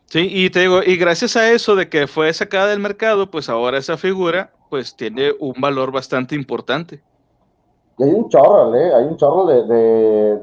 [0.07, 3.49] Sí, y te digo, y gracias a eso de que fue sacada del mercado, pues
[3.49, 7.03] ahora esa figura, pues tiene un valor bastante importante.
[7.99, 8.95] Y hay un chorro, ¿eh?
[8.95, 10.37] Hay un chorro de, de,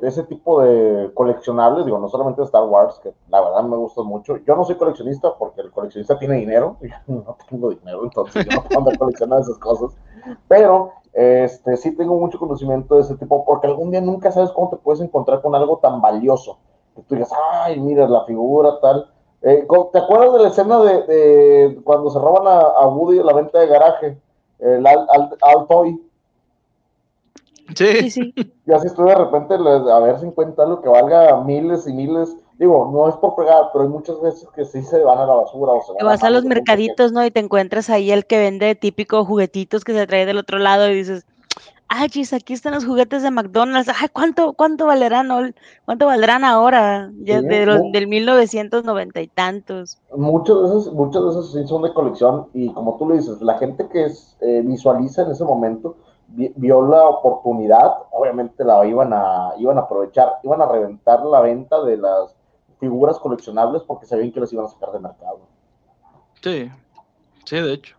[0.00, 4.02] de, ese tipo de coleccionables, digo, no solamente Star Wars, que la verdad me gusta
[4.02, 4.38] mucho.
[4.38, 8.52] Yo no soy coleccionista porque el coleccionista tiene dinero, yo no tengo dinero, entonces yo
[8.52, 9.94] no puedo andar coleccionando esas cosas.
[10.48, 14.70] Pero este, sí tengo mucho conocimiento de ese tipo, porque algún día nunca sabes cómo
[14.70, 16.56] te puedes encontrar con algo tan valioso.
[16.96, 17.30] Que tú digas,
[17.64, 19.10] ay, mira la figura, tal.
[19.42, 23.34] Eh, ¿co- ¿Te acuerdas de la escena de, cuando se roban a, a Woody la
[23.34, 24.18] venta de garaje?
[24.58, 25.66] El Al, Al,
[27.74, 28.34] Sí, sí.
[28.66, 31.92] Y así estoy de repente le- a ver si encuentra algo que valga miles y
[31.94, 32.36] miles.
[32.58, 35.34] Digo, no es por pegar, pero hay muchas veces que sí se van a la
[35.36, 37.24] basura o se van Te vas a los mercaditos, ¿no?
[37.24, 40.90] Y te encuentras ahí el que vende típico juguetitos que se trae del otro lado
[40.90, 41.24] y dices,
[41.88, 43.88] ay, chis, aquí están los juguetes de McDonald's.
[43.88, 45.54] Ay, ¿cuánto, cuánto valerán,
[45.86, 47.10] cuánto valdrán ahora?
[47.24, 49.98] Ya Sí, de los, mu- del 1990 y tantos.
[50.14, 53.40] Muchos de esos, muchos de esos sí son de colección y como tú lo dices,
[53.40, 55.96] la gente que es, eh, visualiza en ese momento
[56.28, 61.82] vio la oportunidad, obviamente la iban a, iban a aprovechar, iban a reventar la venta
[61.82, 62.34] de las
[62.78, 65.40] figuras coleccionables porque sabían que las iban a sacar de mercado.
[66.42, 66.70] Sí,
[67.44, 67.96] sí, de hecho.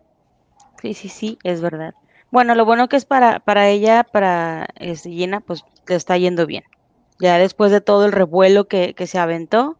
[0.80, 1.92] Sí, sí, sí, es verdad.
[2.30, 6.46] Bueno, lo bueno que es para, para ella, para este, Gina, pues le está yendo
[6.46, 6.62] bien.
[7.18, 9.76] Ya después de todo el revuelo que, que se aventó,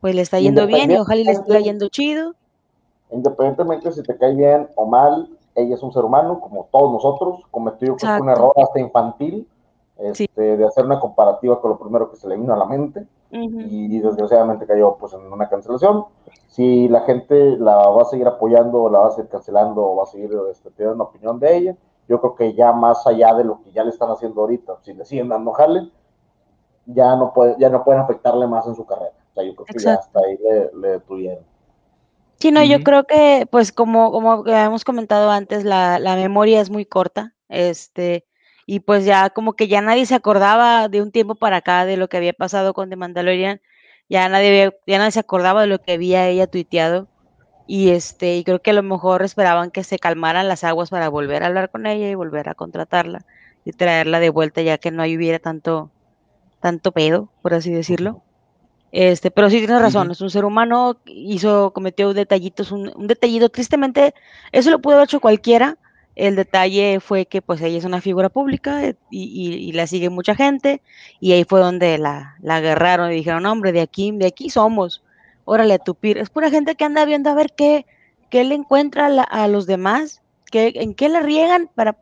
[0.00, 2.34] pues le está yendo bien y ojalá y le Independientemente- yendo chido.
[3.10, 7.40] Independientemente si te cae bien o mal, ella es un ser humano como todos nosotros,
[7.50, 9.48] cometió un error hasta infantil
[9.98, 13.06] este, de hacer una comparativa con lo primero que se le vino a la mente
[13.30, 16.04] y desgraciadamente cayó pues en una cancelación.
[16.48, 20.04] Si la gente la va a seguir apoyando, la va a seguir cancelando o va
[20.04, 21.76] a seguir este, teniendo una opinión de ella,
[22.08, 24.94] yo creo que ya más allá de lo que ya le están haciendo ahorita, si
[24.94, 25.90] le siguen dando jale,
[26.86, 29.12] ya no, puede, ya no pueden afectarle más en su carrera.
[29.30, 31.44] O sea, yo creo que ya hasta ahí le, le detuvieron.
[32.38, 36.70] Sí, no, yo creo que, pues, como, como hemos comentado antes, la, la memoria es
[36.70, 37.34] muy corta.
[37.48, 38.26] Este,
[38.66, 41.96] y pues ya como que ya nadie se acordaba de un tiempo para acá de
[41.96, 43.60] lo que había pasado con The Mandalorian,
[44.08, 47.08] ya nadie, ya nadie se acordaba de lo que había ella tuiteado
[47.66, 51.08] y este, y creo que a lo mejor esperaban que se calmaran las aguas para
[51.08, 53.26] volver a hablar con ella y volver a contratarla
[53.64, 55.92] y traerla de vuelta ya que no hubiera tanto,
[56.60, 58.25] tanto pedo, por así decirlo.
[58.98, 63.50] Este, pero sí tienes razón, es un ser humano, hizo, cometió detallitos, un, un detallito,
[63.50, 64.14] tristemente,
[64.52, 65.76] eso lo pudo haber hecho cualquiera,
[66.14, 70.34] el detalle fue que pues ella es una figura pública eh, y, la sigue mucha
[70.34, 70.80] gente
[71.20, 75.02] y ahí fue donde la, la agarraron y dijeron, hombre, de aquí, de aquí somos,
[75.44, 76.16] órale a tupir.
[76.16, 77.84] Es pura gente que anda viendo a ver qué,
[78.30, 81.98] qué le encuentra a, los demás, qué, en qué le riegan para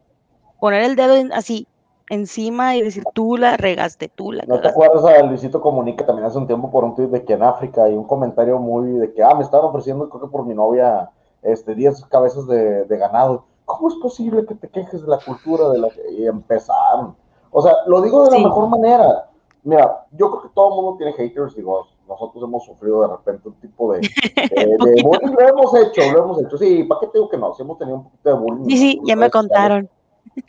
[0.60, 1.66] poner el dedo así
[2.10, 6.26] encima y decir, tú la regaste, tú la ¿No te acuerdas a Luisito Comunica también
[6.26, 9.12] hace un tiempo por un tweet de que en África hay un comentario muy de
[9.12, 11.10] que, ah, me estaban ofreciendo, creo que por mi novia,
[11.42, 15.68] este, 10 cabezas de, de ganado ¿cómo es posible que te quejes de la cultura
[15.70, 17.16] de la y empezaron?
[17.50, 19.30] O sea, lo digo de la mejor manera.
[19.62, 23.48] Mira, yo creo que todo el mundo tiene haters, digo, nosotros hemos sufrido de repente
[23.48, 27.18] un tipo de, de, bullying, lo hemos hecho, lo hemos hecho, sí, ¿para qué te
[27.18, 27.54] digo que no?
[27.54, 28.64] Si hemos tenido un poquito de bullying.
[28.66, 29.88] Sí, sí, ya me contaron.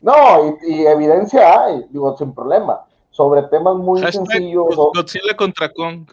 [0.01, 4.75] No, y, evidencia hay, digo, sin problema, sobre temas muy sencillos.
[4.75, 6.07] Godzilla contra Kong.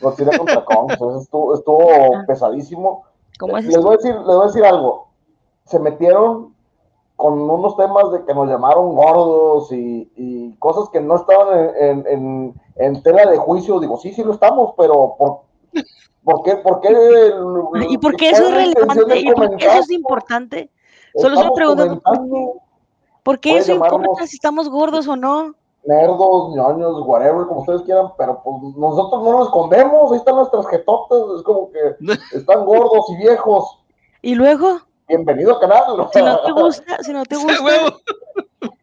[0.00, 2.24] Godzilla contra Kong, entonces estuvo, estuvo ah.
[2.26, 3.04] pesadísimo.
[3.38, 5.08] ¿Cómo es les, voy a decir, les voy a decir algo,
[5.64, 6.54] se metieron
[7.16, 13.02] con unos temas de que nos llamaron gordos y, cosas que no estaban en, en,
[13.02, 13.78] tela de juicio.
[13.80, 15.40] Digo, sí, sí lo estamos, pero ¿por,
[16.24, 16.56] ¿por qué?
[16.56, 16.90] ¿Por qué
[17.88, 19.18] ¿Y por qué eso es relevante?
[19.18, 20.70] ¿Y por qué eso es importante?
[21.14, 22.00] Solo se preguntan,
[23.24, 25.54] ¿por qué eso importa si estamos gordos o no?
[25.84, 30.66] Nerdos, ñoños, whatever, como ustedes quieran, pero pues nosotros no nos escondemos, ahí están nuestras
[30.68, 31.96] jetotas, es como que
[32.36, 33.80] están gordos y viejos.
[34.22, 34.80] ¿Y luego?
[35.08, 36.08] bienvenido al canal.
[36.12, 37.94] Si no te gusta, si no te gusta,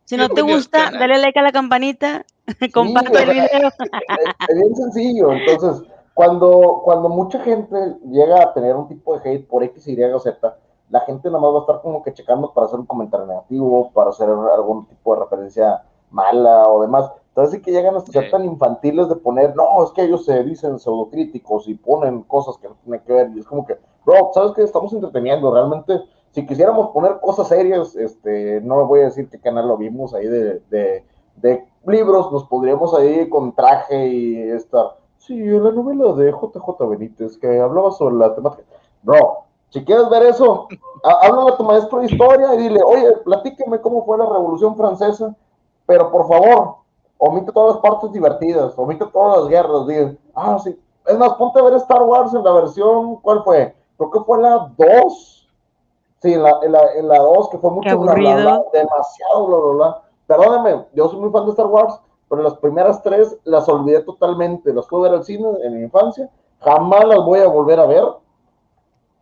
[0.06, 2.25] si no te gusta, dale like a la campanita,
[2.73, 3.67] comparte el video.
[3.69, 7.75] Es, bien sencillo, entonces, cuando, cuando mucha gente
[8.10, 10.58] llega a tener un tipo de hate por X, Y o Z,
[10.91, 13.91] la gente nada más va a estar como que checando para hacer un comentario negativo,
[13.93, 17.10] para hacer algún tipo de referencia mala o demás.
[17.30, 20.43] Entonces sí que llegan a ser tan infantiles de poner, no, es que ellos se
[20.43, 24.32] dicen pseudocríticos y ponen cosas que no tienen que ver, y es como que, bro,
[24.34, 24.63] ¿sabes qué?
[24.63, 26.01] Estamos entreteniendo, realmente,
[26.32, 30.27] si quisiéramos poner cosas serias, este, no voy a decir qué canal lo vimos ahí
[30.27, 31.06] de, de,
[31.38, 36.86] de libros, nos podríamos ahí con traje y estar, sí, en la novela de JJ
[36.89, 38.67] Benítez, que hablaba sobre la temática,
[39.04, 40.67] bro, si quieres ver eso,
[41.03, 45.36] háblale a tu maestro de historia y dile, oye, platíqueme cómo fue la Revolución Francesa,
[45.86, 46.75] pero por favor,
[47.17, 51.60] omite todas las partes divertidas, omite todas las guerras, digan, ah, sí, es más, ponte
[51.60, 53.75] a ver Star Wars en la versión, ¿cuál fue?
[53.97, 55.49] creo que fue la 2.
[56.21, 56.63] Sí, en la 2,
[56.95, 57.17] en la,
[57.51, 60.01] que fue mucho bla, bla, demasiado bla, bla, bla.
[60.27, 64.73] Perdóneme, yo soy muy fan de Star Wars, pero las primeras tres las olvidé totalmente.
[64.73, 66.29] Las pude ver al cine en mi infancia,
[66.60, 68.05] jamás las voy a volver a ver.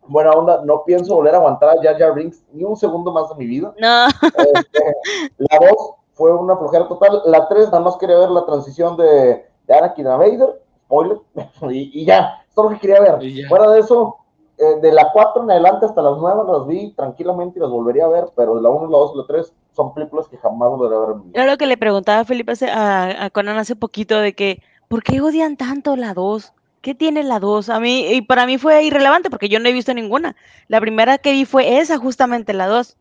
[0.10, 3.30] Buena onda, no pienso volver a aguantar a Jar Jar Binks ni un segundo más
[3.30, 3.74] de mi vida.
[3.80, 4.08] No.
[4.08, 4.96] Este,
[5.38, 7.22] la 2 fue una flojera total.
[7.26, 11.20] La 3 nada más quería ver la transición de, de Anakin a Vader, spoiler,
[11.70, 13.20] y, ya, es todo lo que quería ver.
[13.48, 14.18] Fuera de eso,
[14.58, 18.06] eh, de la 4 en adelante hasta las 9 las vi tranquilamente y las volvería
[18.06, 20.70] a ver, pero de la 1, la 2 y la 3 son películas que jamás
[20.72, 23.76] volveré a ver en Era lo que le preguntaba a Felipe a, a Conan hace
[23.76, 26.52] poquito de que, ¿por qué odian tanto la 2?
[26.82, 27.70] ¿Qué tiene la 2?
[27.70, 30.36] A mí, y para mí fue irrelevante porque yo no he visto ninguna.
[30.68, 32.98] La primera que vi fue esa, justamente la 2,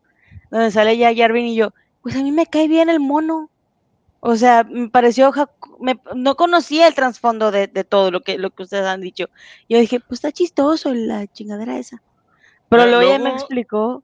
[0.51, 3.49] donde sale ya Jarvin y yo, pues a mí me cae bien el mono.
[4.21, 5.31] O sea, me pareció,
[6.13, 9.29] no conocía el trasfondo de, todo lo que, lo que ustedes han dicho.
[9.69, 12.01] Yo dije, pues está chistoso la chingadera esa.
[12.67, 14.03] Pero, luego, ella me explicó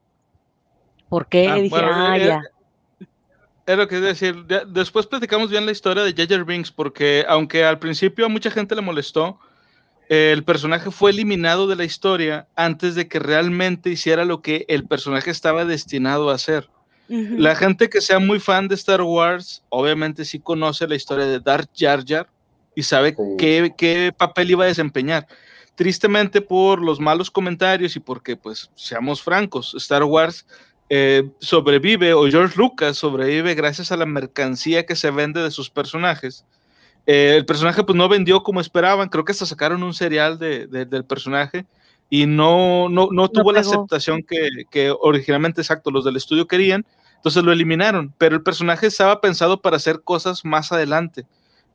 [1.09, 1.49] por qué.
[1.49, 2.41] Ah, dije, ah, ya.
[3.65, 7.65] Es lo que es decir, después platicamos bien la historia de Jar Binks, porque aunque
[7.65, 9.39] al principio a mucha gente le molestó,
[10.09, 14.85] el personaje fue eliminado de la historia antes de que realmente hiciera lo que el
[14.85, 16.69] personaje estaba destinado a hacer.
[17.07, 21.39] La gente que sea muy fan de Star Wars, obviamente sí conoce la historia de
[21.39, 22.27] Darth Jar Jar
[22.75, 25.27] y sabe qué, papel iba a desempeñar.
[25.75, 30.47] Tristemente por los malos comentarios y porque, pues, seamos francos, Star Wars
[30.89, 35.69] eh, sobrevive, o George Lucas sobrevive gracias a la mercancía que se vende de sus
[35.69, 36.45] personajes.
[37.07, 40.67] Eh, el personaje pues no vendió como esperaban, creo que hasta sacaron un serial de,
[40.67, 41.65] del personaje
[42.09, 46.85] y no, no, no tuvo la aceptación que, que, originalmente, exacto, los del estudio querían,
[47.15, 51.25] entonces lo eliminaron, pero el personaje estaba pensado para hacer cosas más adelante.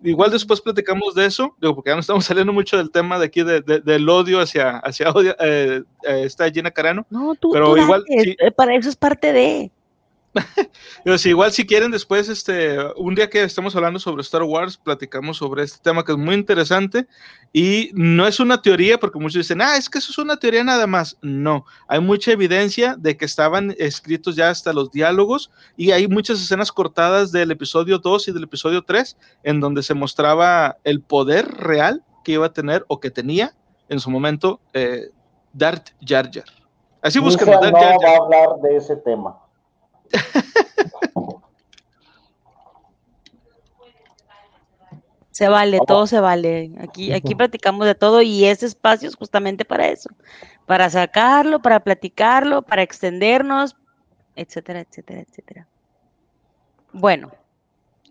[0.03, 3.26] Igual después platicamos de eso, digo, porque ya no estamos saliendo mucho del tema de
[3.26, 7.07] aquí de, del odio hacia, hacia odio, eh, eh, esta Gina Carano.
[7.11, 9.70] No, tú, pero igual, eh, para eso es parte de.
[11.05, 14.76] Pero si igual si quieren después, este, un día que estemos hablando sobre Star Wars,
[14.76, 17.07] platicamos sobre este tema que es muy interesante
[17.53, 20.62] y no es una teoría porque muchos dicen, ah, es que eso es una teoría
[20.62, 21.16] nada más.
[21.20, 26.41] No, hay mucha evidencia de que estaban escritos ya hasta los diálogos y hay muchas
[26.41, 31.49] escenas cortadas del episodio 2 y del episodio 3 en donde se mostraba el poder
[31.49, 33.55] real que iba a tener o que tenía
[33.89, 35.11] en su momento eh,
[35.53, 36.45] Darth Jar Jar.
[37.03, 37.49] Así buscan.
[37.49, 39.37] No va a hablar de ese tema.
[45.40, 46.70] Se vale, todo se vale.
[46.80, 50.11] Aquí, aquí platicamos de todo y ese espacio es justamente para eso,
[50.66, 53.74] para sacarlo, para platicarlo, para extendernos,
[54.36, 55.66] etcétera, etcétera, etcétera.
[56.92, 57.32] Bueno,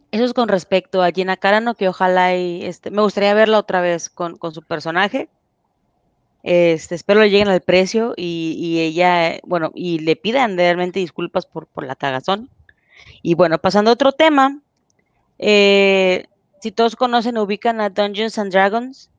[0.10, 3.80] eso es con respecto a Gina Carano, que ojalá y, este, me gustaría verla otra
[3.80, 5.30] vez con, con su personaje.
[6.44, 11.68] Este, espero le lleguen al precio y, ella, bueno, y le pidan realmente disculpas por,
[11.68, 12.50] por la cagazón.
[13.22, 14.62] Y bueno, pasando a otro tema,
[15.38, 16.26] eh,
[16.62, 19.10] si todos conocen, ubican a Dungeons and Dragons.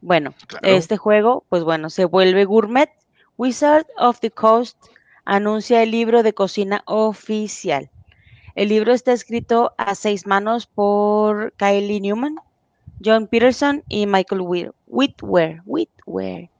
[0.00, 2.90] Bueno, este juego, pues bueno, se vuelve gourmet.
[3.36, 4.76] Wizard of the Coast
[5.24, 7.90] anuncia el libro de cocina oficial.
[8.54, 12.36] El libro está escrito a seis manos por Kylie Newman,
[13.02, 14.42] John Peterson y Michael
[14.86, 15.62] Whitware.
[15.66, 16.50] Whitware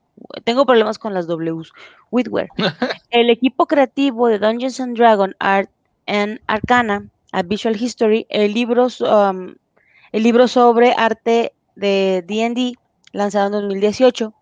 [0.45, 1.73] tengo problemas con las Ws,
[2.11, 2.49] Whitware.
[3.11, 5.71] el equipo creativo de Dungeons and Dragons Art
[6.07, 9.55] and Arcana, a Visual History, el libro, um,
[10.13, 12.75] el libro sobre arte de D&D,
[13.13, 14.35] lanzado en 2018,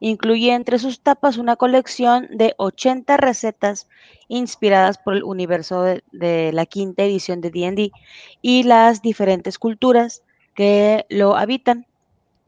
[0.00, 3.88] incluye entre sus tapas una colección de 80 recetas
[4.28, 7.92] inspiradas por el universo de, de la quinta edición de D&D
[8.42, 10.22] y las diferentes culturas
[10.54, 11.86] que lo habitan.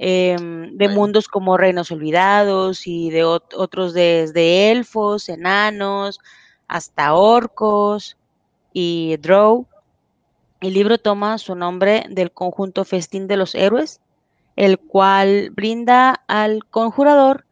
[0.01, 6.21] Em, de mundos como Reinos Olvidados y de otros desde elfos, enanos,
[6.69, 8.17] hasta orcos
[8.73, 9.67] y drow.
[10.61, 14.01] El libro toma su nombre del conjunto Festín de los Héroes,
[14.55, 17.45] el cual brinda al conjurador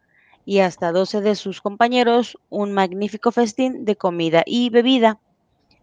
[0.45, 5.19] y hasta 12 de sus compañeros un magnífico festín de comida y bebida.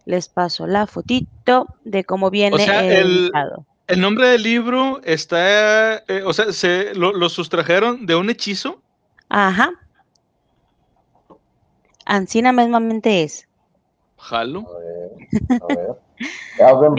[0.06, 3.32] Les paso la fotito de cómo viene el, el
[4.00, 8.80] nombre del libro está, eh, o sea, se lo, sustrajeron de un hechizo.
[9.28, 9.72] Ajá.
[12.06, 13.46] Ancina mismamente es.
[14.18, 14.66] Jalo.
[16.62, 16.90] A ver,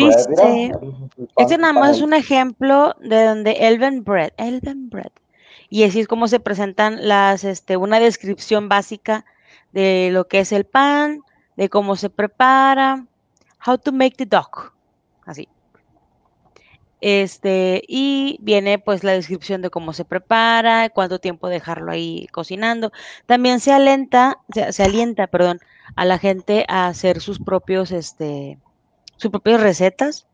[1.37, 5.11] este nada más es un ejemplo de donde Elven Bread, Elven Bread.
[5.69, 9.25] Y así es como se presentan las, este, una descripción básica
[9.71, 11.21] de lo que es el pan,
[11.57, 13.05] de cómo se prepara,
[13.65, 14.71] how to make the dog.
[15.25, 15.47] Así.
[17.07, 22.91] Este, y viene pues la descripción de cómo se prepara, cuánto tiempo dejarlo ahí cocinando.
[23.27, 24.39] También se alienta,
[24.71, 25.59] se, alienta, perdón,
[25.95, 28.57] a la gente a hacer sus propios, este,
[29.17, 30.25] sus propias recetas.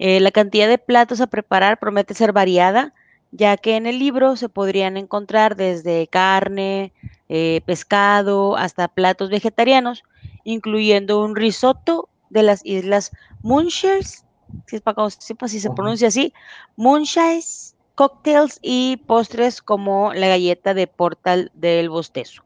[0.00, 2.92] Eh, la cantidad de platos a preparar promete ser variada,
[3.30, 6.92] ya que en el libro se podrían encontrar desde carne,
[7.28, 10.02] eh, pescado, hasta platos vegetarianos,
[10.42, 14.24] incluyendo un risotto de las islas Munchers
[14.66, 16.32] si es para si se pronuncia así,
[16.76, 22.42] moonshines, cocktails y postres como la galleta de Portal del Bostezo.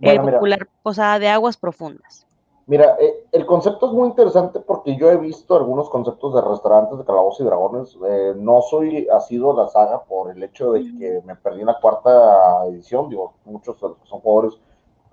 [0.00, 2.26] el popular posada de aguas profundas.
[2.66, 6.98] Mira, eh, el concepto es muy interesante porque yo he visto algunos conceptos de restaurantes
[6.98, 7.98] de calabozos y dragones.
[8.06, 11.66] Eh, no soy asido a la saga por el hecho de que me perdí en
[11.66, 13.08] la cuarta edición.
[13.08, 14.60] Digo, muchos son jugadores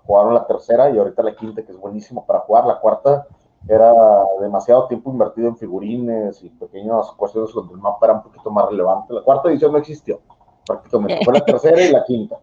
[0.08, 2.64] jugaron la tercera y ahorita la quinta, que es buenísimo para jugar.
[2.64, 3.26] La cuarta
[3.66, 3.92] era
[4.40, 8.68] demasiado tiempo invertido en figurines y pequeñas cuestiones donde el mapa era un poquito más
[8.68, 9.12] relevante.
[9.12, 10.20] La cuarta edición no existió,
[10.66, 11.24] prácticamente.
[11.24, 12.38] Fue la tercera y la quinta.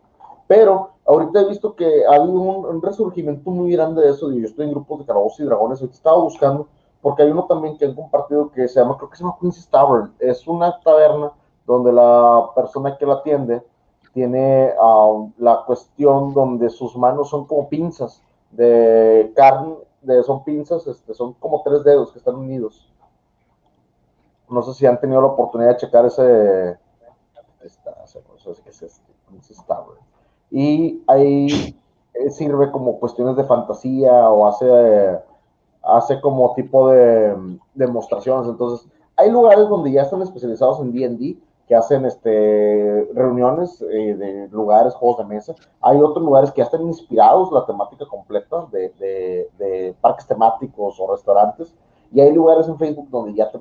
[0.47, 4.31] Pero ahorita he visto que ha habido un, resurgimiento muy grande de eso.
[4.31, 5.79] yo estoy en grupos de calabozos y dragones.
[5.79, 6.67] Ahorita estaba buscando,
[7.01, 9.67] porque hay uno también que han compartido que se llama, creo que se llama Queen's
[9.69, 10.13] Tavern.
[10.19, 11.31] Es una taberna
[11.65, 13.63] donde la persona que la atiende
[14.13, 19.75] tiene uh, la cuestión donde sus manos son como pinzas de carne
[20.23, 22.91] son pinzas, este, son como tres dedos que están unidos.
[24.49, 26.77] No sé si han tenido la oportunidad de checar ese.
[30.51, 31.75] y ahí
[32.13, 35.19] eh, sirve como cuestiones de fantasía o hace
[35.85, 38.47] hace como tipo de demostraciones.
[38.47, 41.37] Entonces, hay lugares donde ya están especializados en D&D
[41.67, 45.55] que hacen este, reuniones eh, de lugares, juegos de mesa.
[45.81, 51.11] Hay otros lugares que ya están inspirados la temática completa de, de, parques temáticos o
[51.11, 51.73] restaurantes.
[52.11, 53.59] Y hay lugares en Facebook donde ya te,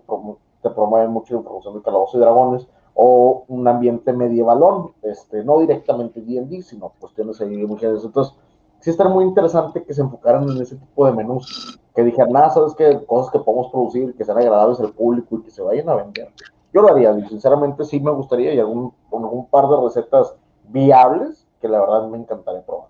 [0.63, 6.21] te promueven mucho información de calabozos y dragones o un ambiente medievalón, este, no directamente
[6.21, 8.05] D&D, sino cuestiones ahí mujeres.
[8.05, 8.35] Entonces,
[8.81, 12.51] sí estaría muy interesante que se enfocaran en ese tipo de menús, que dijeran, nada,
[12.51, 15.89] sabes que cosas que podemos producir, que sean agradables al público y que se vayan
[15.89, 16.33] a vender.
[16.75, 21.47] Yo lo haría, y sinceramente sí me gustaría, y algún, un par de recetas viables
[21.61, 22.89] que la verdad me encantaría probar.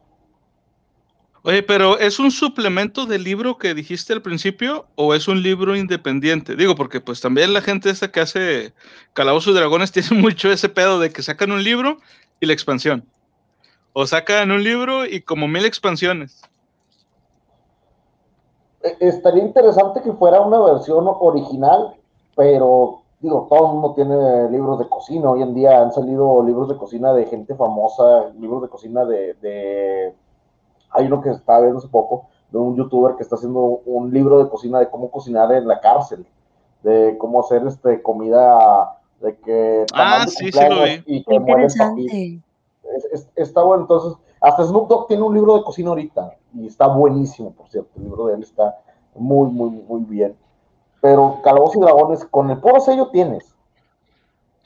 [1.43, 5.77] Oye, pero ¿es un suplemento del libro que dijiste al principio o es un libro
[5.77, 6.57] independiente?
[6.57, 8.73] Digo, porque pues también la gente esta que hace
[9.13, 11.99] Calabozos y Dragones tiene mucho ese pedo de que sacan un libro
[12.41, 13.07] y la expansión.
[13.93, 16.41] O sacan un libro y como mil expansiones.
[18.83, 21.95] E, estaría interesante que fuera una versión original,
[22.35, 25.31] pero digo, todo el mundo tiene libros de cocina.
[25.31, 30.15] Hoy en día han salido libros de cocina de gente famosa, libros de cocina de
[30.95, 34.43] hay uno que estaba viendo hace poco de un youtuber que está haciendo un libro
[34.43, 36.25] de cocina de cómo cocinar en la cárcel,
[36.83, 41.03] de cómo hacer este comida de que ah, sí, sí lo vi.
[41.07, 42.41] y que Interesante.
[43.35, 47.51] está bueno, entonces, hasta Snoop Dogg tiene un libro de cocina ahorita y está buenísimo,
[47.53, 48.79] por cierto, el libro de él está
[49.17, 50.37] muy, muy, muy bien.
[51.05, 53.45] Pero Calabozos y Dragones, con el puro sello tienes.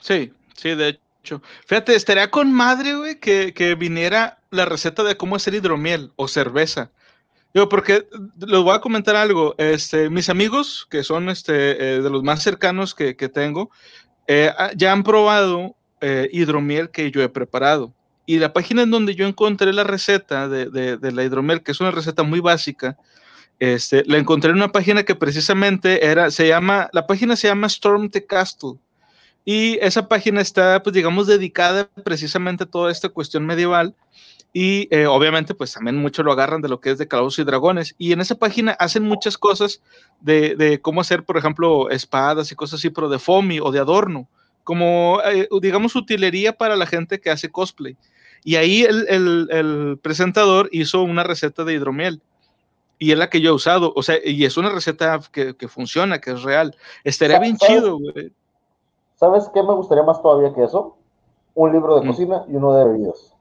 [0.00, 5.34] Sí, sí, de hecho Fíjate, estaría con madre, güey, que, viniera la receta de cómo
[5.34, 6.92] hacer hidromiel o cerveza.
[7.52, 8.06] Yo, porque
[8.38, 9.56] les voy a comentar algo.
[9.58, 13.70] Este, mis amigos, que son este, eh, de los más cercanos que, tengo,
[14.28, 17.92] eh, ah, ya han probado eh, hidromiel que yo he preparado.
[18.26, 21.90] Y la página en donde yo encontré la receta de, la hidromiel, que es una
[21.90, 22.96] receta muy básica,
[23.58, 27.66] este, la encontré en una página que precisamente era, se llama, la página se llama
[27.66, 28.78] Storm the Castle.
[29.44, 33.94] Y esa página está, pues digamos, dedicada precisamente a toda esta cuestión medieval.
[34.52, 37.44] Y eh, obviamente, pues también mucho lo agarran de lo que es de Calabozos y
[37.44, 37.94] Dragones.
[37.98, 39.82] Y en esa página hacen muchas cosas
[40.20, 44.28] de, cómo hacer, por ejemplo, espadas y cosas así, pero de foamy o de adorno.
[44.64, 47.96] Como, eh, digamos, utilería para la gente que hace cosplay.
[48.44, 52.20] Y ahí el, presentador hizo una receta de hidromiel.
[52.98, 53.92] Y es la que yo he usado.
[53.94, 56.76] O sea, y es una receta que, que funciona, que es real.
[57.04, 58.32] Estaría bien chido, güey.
[59.18, 60.96] ¿Sabes qué me gustaría más todavía que eso?
[61.54, 62.08] Un libro de mm.
[62.08, 63.34] cocina y uno de bebidas.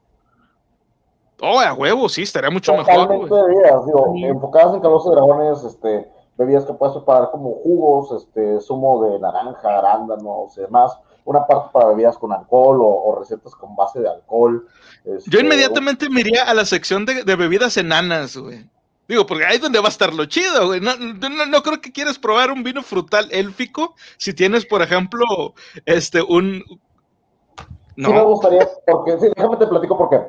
[1.39, 3.08] Oh, a huevo, sí, estaría mucho mejor.
[3.08, 8.12] de bebidas, digo, enfocadas en calor de dragones, este, bebidas que puedes preparar como jugos,
[8.12, 10.97] este, zumo de naranja, arándanos y demás.
[11.26, 14.66] Una parte para bebidas con alcohol o, recetas con base de alcohol.
[15.05, 18.66] Yo este, inmediatamente me iría a la sección de, de bebidas enanas, güey.
[19.08, 20.82] Digo, porque ahí es donde va a estar lo chido, güey.
[20.82, 25.24] No, no, creo que quieras probar un vino frutal élfico si tienes, por ejemplo,
[25.86, 26.64] este, un...
[27.95, 28.10] No.
[28.10, 30.22] Sí me gustaría, porque, sí, déjame te platico porque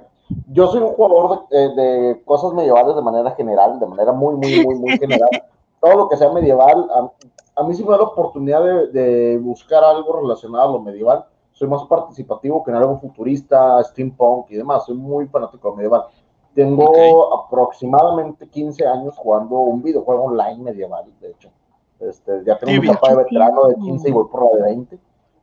[0.52, 4.64] yo soy un jugador de, de, cosas medievales de manera general, de manera muy, muy,
[4.64, 5.28] muy, muy general.
[5.80, 6.88] Todo lo que sea medieval,
[7.56, 11.24] a, mí sí me da la oportunidad de, de, buscar algo relacionado a lo medieval.
[11.52, 14.86] Soy más participativo que en algo futurista, steampunk y demás.
[14.86, 16.04] Soy muy fanático de medieval.
[16.54, 21.50] Tengo aproximadamente 15 años jugando un videojuego online medieval, de hecho.
[22.00, 24.98] Este, ya tengo un papá de veterano de 15 y voy por la de 20.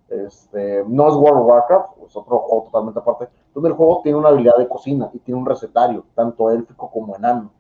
[0.10, 4.18] Este, no es World of Warcraft, es otro juego totalmente aparte, donde el juego tiene
[4.18, 7.52] una habilidad de cocina y tiene un recetario, tanto élfico como enano.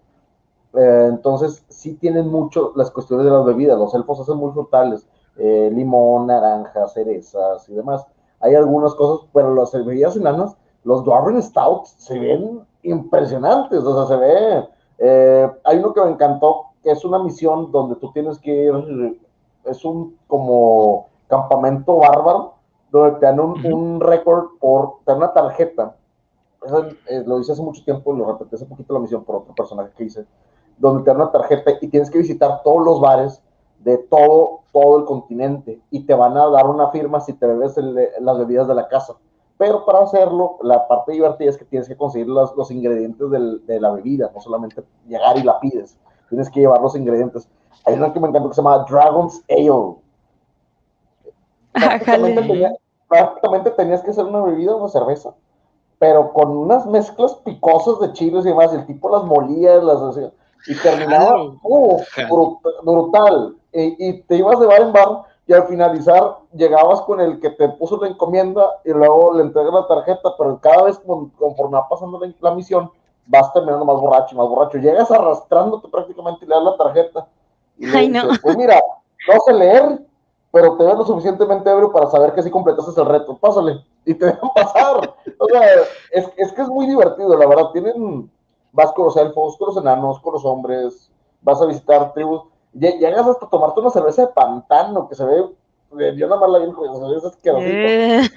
[0.74, 3.78] Eh, entonces, sí tienen mucho las cuestiones de las bebidas.
[3.78, 8.06] Los elfos hacen muy frutales, eh, limón, naranja, cerezas y demás.
[8.40, 14.18] Hay algunas cosas, pero las bebidas enanas, los Dwarven Stouts se ven impresionantes, o sea,
[14.18, 14.70] se ve.
[14.98, 19.20] Eh, hay uno que me encantó, que es una misión donde tú tienes que ir,
[19.66, 22.54] es un como campamento bárbaro,
[22.92, 25.96] donde te dan un, récord por, te dan una tarjeta,
[27.08, 29.92] eh, lo hice hace mucho tiempo, lo repetí hace poquito la misión por otro personaje
[29.98, 30.26] que hice,
[30.78, 33.42] donde te dan una tarjeta y tienes que visitar todos los bares
[33.80, 37.78] de todo, todo el continente y te van a dar una firma si te bebes
[38.20, 39.16] las bebidas de la casa.
[39.58, 43.66] Pero para hacerlo, la parte divertida es que tienes que conseguir los, los ingredientes del,
[43.66, 45.98] de la bebida, no solamente llegar y la pides,
[46.30, 47.48] tienes que llevar los ingredientes.
[47.86, 49.96] Hay una que me encantó que se llama Dragon's Ale.
[53.08, 55.34] Prácticamente, tenías que hacer una bebida, una cerveza,
[56.00, 60.18] pero con unas mezclas picosas de chiles y demás, el tipo las molía, las
[60.68, 61.54] y terminaba
[62.84, 63.56] brutal.
[63.72, 67.52] Y, y, te ibas de bar en bar y al finalizar llegabas con el que
[67.52, 71.00] te puso la encomienda y luego le entregas la tarjeta, pero cada vez
[71.38, 72.90] conforme va pasando la, misión,
[73.28, 74.80] vas terminando más borracho y más borracho.
[74.80, 77.28] Llegas arrastrándote prácticamente y le das la tarjeta
[77.78, 78.24] Y le Ay, no.
[78.42, 78.82] pues mira,
[79.28, 80.00] no sé leer,
[80.52, 83.38] pero te veo lo suficientemente ebrio para saber que sí completaste el reto.
[83.38, 83.86] Pásale.
[84.04, 85.14] Y te dejan pasar.
[85.38, 85.62] O sea,
[86.12, 87.70] es, es que es muy divertido, la verdad.
[87.72, 88.32] Tienen,
[88.72, 92.44] vas con los elfos, con los enanos, con los hombres, vas a visitar tribus.
[92.76, 95.44] Lle- Llegas hasta tomarte una cerveza de pantano que se ve,
[96.00, 96.92] eh, yo nada más la vi, pues,
[97.42, 98.30] se ve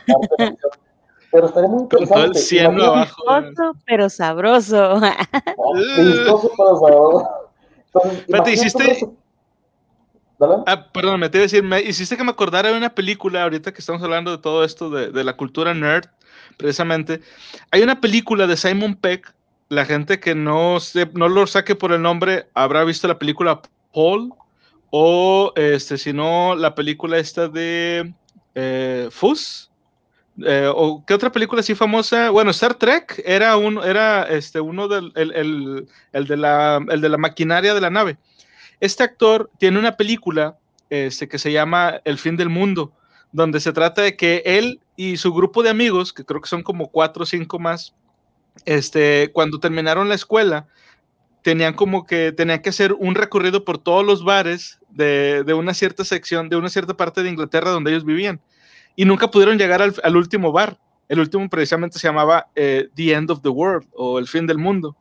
[1.31, 2.39] Pero estaría muy Con todo el interesante.
[2.39, 3.23] cieno Imagínate- abajo.
[3.35, 5.01] Delicioso, pero sabroso.
[5.97, 7.29] Delicioso, pero sabroso.
[8.29, 9.11] Entonces, hiciste-.
[10.39, 10.63] Dale.
[10.67, 13.43] Ah, perdón, me te iba a decir, me hiciste que me acordara de una película,
[13.43, 16.05] ahorita que estamos hablando de todo esto de, de la cultura nerd,
[16.57, 17.21] precisamente.
[17.73, 19.35] Hay una película de Simon Peck,
[19.69, 23.61] la gente que no, se, no lo saque por el nombre, habrá visto la película
[24.91, 28.15] O este, si no, la película esta de
[28.55, 29.71] eh, Fuzz.
[30.47, 34.87] Eh, o qué otra película así famosa bueno Star Trek era un era este uno
[34.87, 38.19] del el, el, el de la el de la maquinaria de la nave
[38.81, 40.57] este actor tiene una película
[40.91, 42.93] este, que se llama El fin del mundo,
[43.33, 46.63] donde se trata de que él y su grupo de amigos, que creo que son
[46.63, 47.95] como cuatro o cinco más,
[48.65, 50.67] este, cuando terminaron la escuela,
[51.43, 55.75] tenían como que tenían que hacer un recorrido por todos los bares de, de una
[55.75, 58.41] cierta sección, de una cierta parte de Inglaterra donde ellos vivían.
[58.97, 60.79] Y nunca pudieron llegar al, al último bar.
[61.09, 64.59] El último precisamente se llamaba eh, The End of the World o El fin del
[64.59, 64.97] mundo.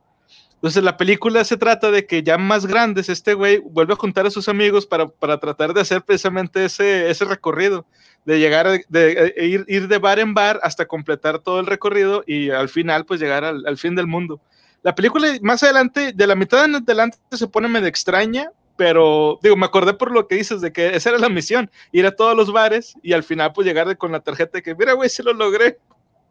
[0.58, 4.26] Entonces la película se trata de que ya más grandes este güey vuelve a juntar
[4.26, 7.86] a sus amigos para, para tratar de hacer precisamente ese, ese recorrido,
[8.26, 12.24] de llegar, de, de ir, ir, de bar en bar hasta completar todo el recorrido
[12.26, 14.42] y al final pues llegar al, al, fin del mundo.
[14.84, 19.56] La película más adelante, de la mitad en adelante se pone medio extraña, pero digo,
[19.56, 22.36] me acordé por lo que dices de que esa era la misión, ir a todos
[22.36, 25.24] los bares y al final pues llegar con la tarjeta de que mira güey, se
[25.24, 25.80] lo logré.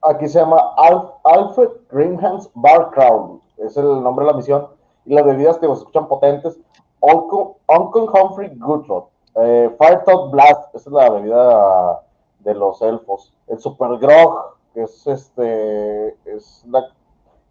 [0.03, 4.69] Aquí se llama Alf, Alfred Grimham's Bar Crawl es el nombre de la misión.
[5.05, 6.59] Y las bebidas que se escuchan potentes.
[7.01, 9.05] Uncle, Uncle Humphrey Goodrod.
[9.37, 12.03] Eh, Fire Top Blast, esa es la bebida
[12.41, 13.33] de los elfos.
[13.47, 16.09] El Super Grog, que es este.
[16.25, 16.89] Es la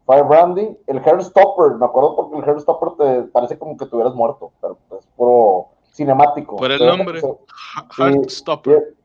[0.06, 0.78] Fire Brandy.
[0.88, 4.16] El Hair Stopper, me acuerdo porque el Hair Stopper te parece como que te hubieras
[4.16, 6.56] muerto, pero es puro cinemático.
[6.58, 7.22] Por el nombre.
[7.98, 8.96] Heartstopper.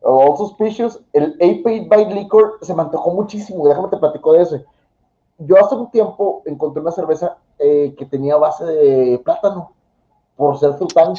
[0.00, 4.64] All Suspicious, el AP by Liquor se me antojó muchísimo, déjame te platico de ese
[5.38, 9.72] yo hace un tiempo encontré una cerveza eh, que tenía base de plátano,
[10.36, 11.14] por ser sultán.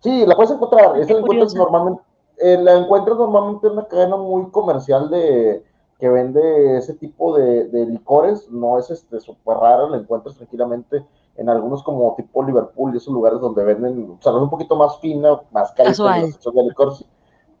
[0.00, 2.02] Sí, la puedes encontrar, esa la encuentras normalmente,
[2.38, 5.64] eh, la encuentras normalmente en una cadena muy comercial de
[5.98, 11.04] que vende ese tipo de, de licores, no es este súper raro, la encuentras tranquilamente
[11.36, 14.76] en algunos como tipo Liverpool y esos lugares donde venden, o sea, es un poquito
[14.76, 17.04] más fina, más carita de licores,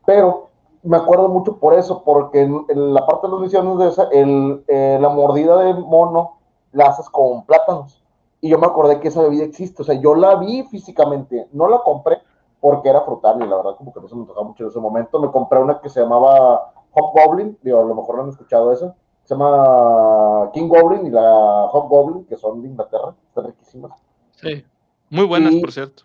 [0.04, 0.48] pero
[0.82, 4.04] me acuerdo mucho por eso, porque en, en la parte de las misiones de esa,
[4.10, 6.38] el, eh, la mordida de mono
[6.72, 8.02] la haces con plátanos.
[8.40, 11.68] Y yo me acordé que esa bebida existe, o sea, yo la vi físicamente, no
[11.68, 12.18] la compré
[12.70, 14.78] porque era frutal y la verdad como que no se me tocaba mucho en ese
[14.78, 15.20] momento.
[15.20, 18.94] Me compré una que se llamaba Hobgoblin, digo, a lo mejor no han escuchado eso.
[19.24, 23.92] Se llama King Goblin y la Hobgoblin, que son de Inglaterra, están riquísimas.
[24.32, 24.64] Sí,
[25.10, 26.04] muy buenas, y, por cierto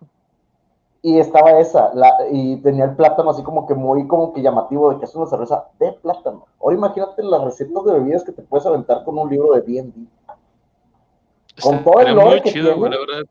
[1.05, 4.89] y estaba esa, la, y tenía el plátano así como que muy como que llamativo
[4.89, 6.47] de que es una cerveza de plátano.
[6.61, 9.91] Ahora imagínate las recetas de bebidas que te puedes aventar con un libro de D&D.
[11.61, 12.89] Con todo el lore que chido, tiene.
[12.89, 13.29] la verdad.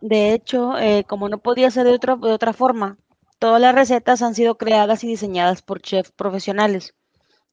[0.00, 2.98] De hecho, eh, como no podía ser de, de otra forma,
[3.38, 6.94] todas las recetas han sido creadas y diseñadas por chefs profesionales,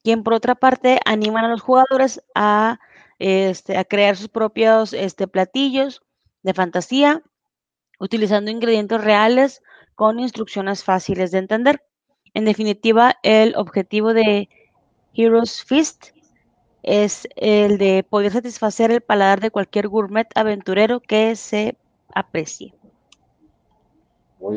[0.02, 2.78] quien por otra parte animan a los jugadores a,
[3.18, 6.02] este, a crear sus propios este, platillos
[6.42, 7.22] de fantasía,
[8.00, 9.62] utilizando ingredientes reales
[9.94, 11.82] con instrucciones fáciles de entender.
[12.32, 14.48] En definitiva, el objetivo de
[15.12, 16.10] Heroes Feast
[16.82, 21.76] es el de poder satisfacer el paladar de cualquier gourmet aventurero que se
[22.14, 22.74] aprecie.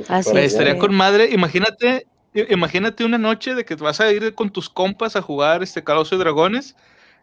[0.07, 0.51] Así Me es.
[0.53, 2.05] estaría con madre, imagínate,
[2.49, 6.17] imagínate una noche de que vas a ir con tus compas a jugar este Calabozos
[6.17, 6.75] y Dragones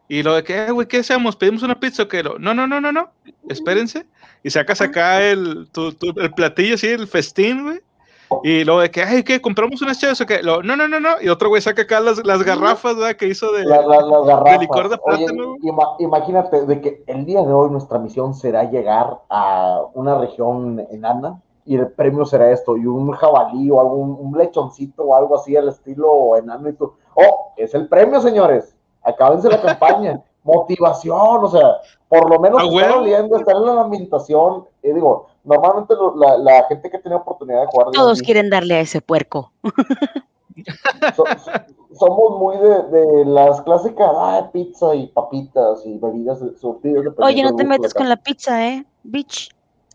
[0.08, 1.36] y lo de que, "Eh, güey, ¿qué hacemos?
[1.36, 2.22] ¿Pedimos una pizza o qué?
[2.22, 3.12] Lo- No, no, no, no, no,
[3.48, 4.06] espérense.
[4.42, 7.80] Y sacas acá el, tu- tu- el platillo así, el festín, güey.
[8.42, 9.40] Y luego de que, ay, ¿qué?
[9.40, 10.42] ¿Compramos unas chavas o qué?
[10.42, 11.10] Lo, no, no, no, no.
[11.20, 13.16] Y otro güey saca acá las, las garrafas, ¿verdad?
[13.16, 14.60] Que hizo de, La- la- garrafas.
[14.60, 15.54] licor de Oye, plátano.
[15.62, 20.84] ima- imagínate de que el día de hoy nuestra misión será llegar a una región
[20.90, 25.36] enana y el premio será esto, y un jabalí o algún un lechoncito o algo
[25.36, 31.44] así al estilo enano y tú, oh, es el premio, señores, acábense la campaña, motivación,
[31.44, 31.76] o sea,
[32.08, 36.36] por lo menos A estar oliendo, estar en la ambientación, y digo, normalmente lo- la,
[36.39, 39.53] la gente que tiene oportunidad de jugar Todos quieren darle a ese puerco.
[41.14, 47.05] so- so- somos muy de, de las clásicas, ah, pizza y papitas y bebidas surtidas.
[47.18, 48.84] Oye, no te metas con la pizza, ¿eh?
[49.03, 49.49] Beach.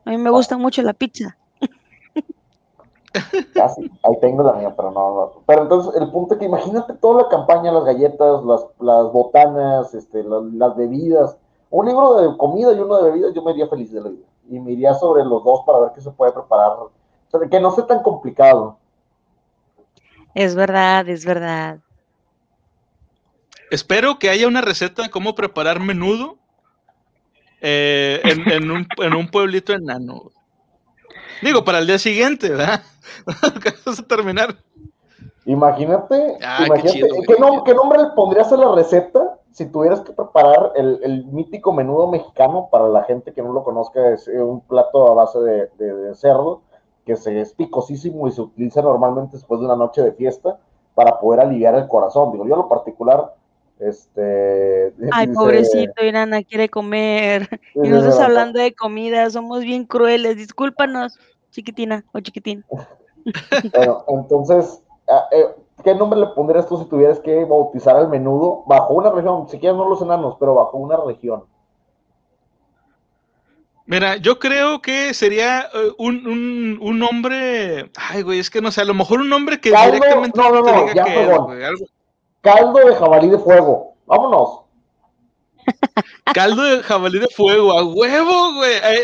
[0.05, 1.37] A mí me gusta mucho la pizza.
[3.53, 5.31] Casi, ahí tengo la mía, pero no, no.
[5.45, 9.93] Pero entonces, el punto es que imagínate toda la campaña, las galletas, las, las botanas,
[9.93, 11.37] este, las, las bebidas.
[11.69, 14.25] Un libro de comida y uno de bebidas, yo me iría feliz de la vida.
[14.49, 16.71] Y me iría sobre los dos para ver qué se puede preparar.
[16.71, 16.91] O
[17.29, 18.77] sea, que no sea tan complicado.
[20.35, 21.79] Es verdad, es verdad.
[23.71, 26.37] Espero que haya una receta de cómo preparar menudo
[27.61, 30.31] eh, en, en un, en un pueblito enano.
[31.41, 32.83] Digo, para el día siguiente, ¿verdad?
[33.85, 34.55] Vamos a terminar.
[35.45, 37.39] Imagínate, Ah, qué imagínate, chido, ¿qué, güey.
[37.39, 41.71] nom- qué nombre le pondrías a la receta si tuvieras que preparar el, el mítico
[41.71, 42.67] menudo mexicano?
[42.69, 45.93] Para la gente que no lo conozca, es eh, un plato a base de, de-
[45.95, 46.61] de cerdo
[47.05, 50.59] que se es picosísimo y se utiliza normalmente después de una noche de fiesta
[50.95, 52.31] para poder aliviar el corazón.
[52.31, 53.33] Digo, yo en lo particular,
[53.79, 54.93] este...
[55.11, 57.47] Ay, dice- pobrecito, Irana quiere comer.
[57.75, 60.37] Y nosotros "Bueno, hablando de comida, somos bien crueles.
[60.37, 61.19] Discúlpanos,
[61.51, 62.63] chiquitina o chiquitín.
[63.73, 65.45] Bueno, entonces, ah, eh,
[65.83, 69.47] ¿qué nombre le pondrías tú si tuvieras que bautizar al menudo bajo una región?
[69.49, 71.43] Si quieres no los enanos, pero bajo una región.
[73.85, 77.91] Mira, yo creo que sería eh, un, un, un nombre.
[77.97, 80.51] Ay, güey, es que no sé, a lo mejor un nombre que Caldo- directamente no,
[80.51, 81.85] no, te no, diga ya, que güey, algo-
[82.41, 83.93] Caldo de jabalí de fuego.
[84.05, 84.61] Vámonos.
[86.33, 88.73] Caldo de jabalí de fuego, a huevo, güey.
[88.83, 88.97] Hay,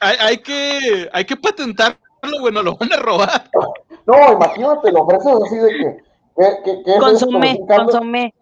[0.00, 1.98] hay, hay que, hay que patentarlo,
[2.40, 3.44] güey, nos lo van a robar.
[4.06, 5.96] No, imagínate, lo ofreces así de que.
[6.36, 7.60] ¿Qué, qué, qué es Consomé, esto?
[7.62, 8.34] Un caldo consomé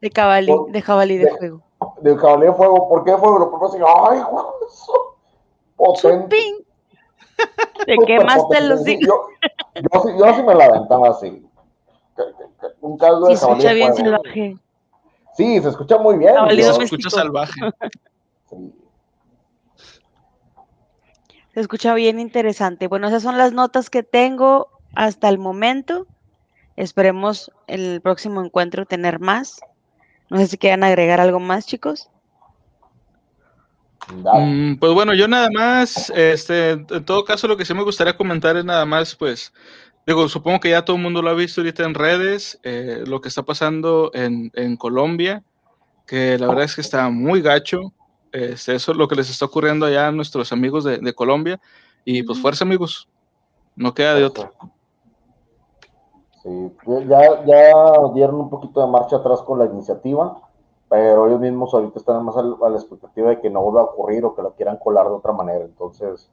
[0.00, 1.62] de cabalí, Con- de jabalí de de- fuego.
[2.00, 2.88] de jabalí de fuego.
[2.88, 3.38] ¿Por qué de fuego?
[3.38, 4.52] Lo y ¡ay, guau!
[4.68, 5.16] eso,
[5.76, 6.36] Potente.
[7.86, 9.26] Te quemaste los Sí, yo,
[9.74, 11.44] yo, sí, yo sí me la aventaba así.
[12.80, 14.10] Un caldo de jabalí escucha de bien fuego.
[14.16, 14.56] salvaje.
[15.34, 16.34] Sí, se escucha muy bien.
[16.34, 17.60] Jabalí yo- Se escucha salvaje.
[18.50, 18.74] sí.
[21.54, 22.86] Se escucha bien interesante.
[22.88, 26.06] Bueno, esas son las notas que tengo hasta el momento.
[26.76, 29.60] Esperemos el próximo encuentro tener más.
[30.30, 32.08] No sé si quieran agregar algo más, chicos.
[34.08, 38.16] Mm, pues bueno, yo nada más, este, en todo caso, lo que sí me gustaría
[38.16, 39.52] comentar es nada más, pues,
[40.06, 43.20] digo, supongo que ya todo el mundo lo ha visto ahorita en redes, eh, lo
[43.20, 45.44] que está pasando en, en Colombia,
[46.06, 47.92] que la verdad es que está muy gacho.
[48.32, 51.60] Este, eso es lo que les está ocurriendo allá a nuestros amigos de, de Colombia.
[52.04, 53.08] Y pues fuerza, amigos.
[53.76, 54.50] No queda de otra.
[56.42, 56.72] Sí,
[57.08, 57.72] ya, ya
[58.14, 60.40] dieron un poquito de marcha atrás con la iniciativa,
[60.88, 64.24] pero ellos mismos ahorita están más a la expectativa de que no vuelva a ocurrir
[64.24, 65.64] o que la quieran colar de otra manera.
[65.64, 66.28] Entonces,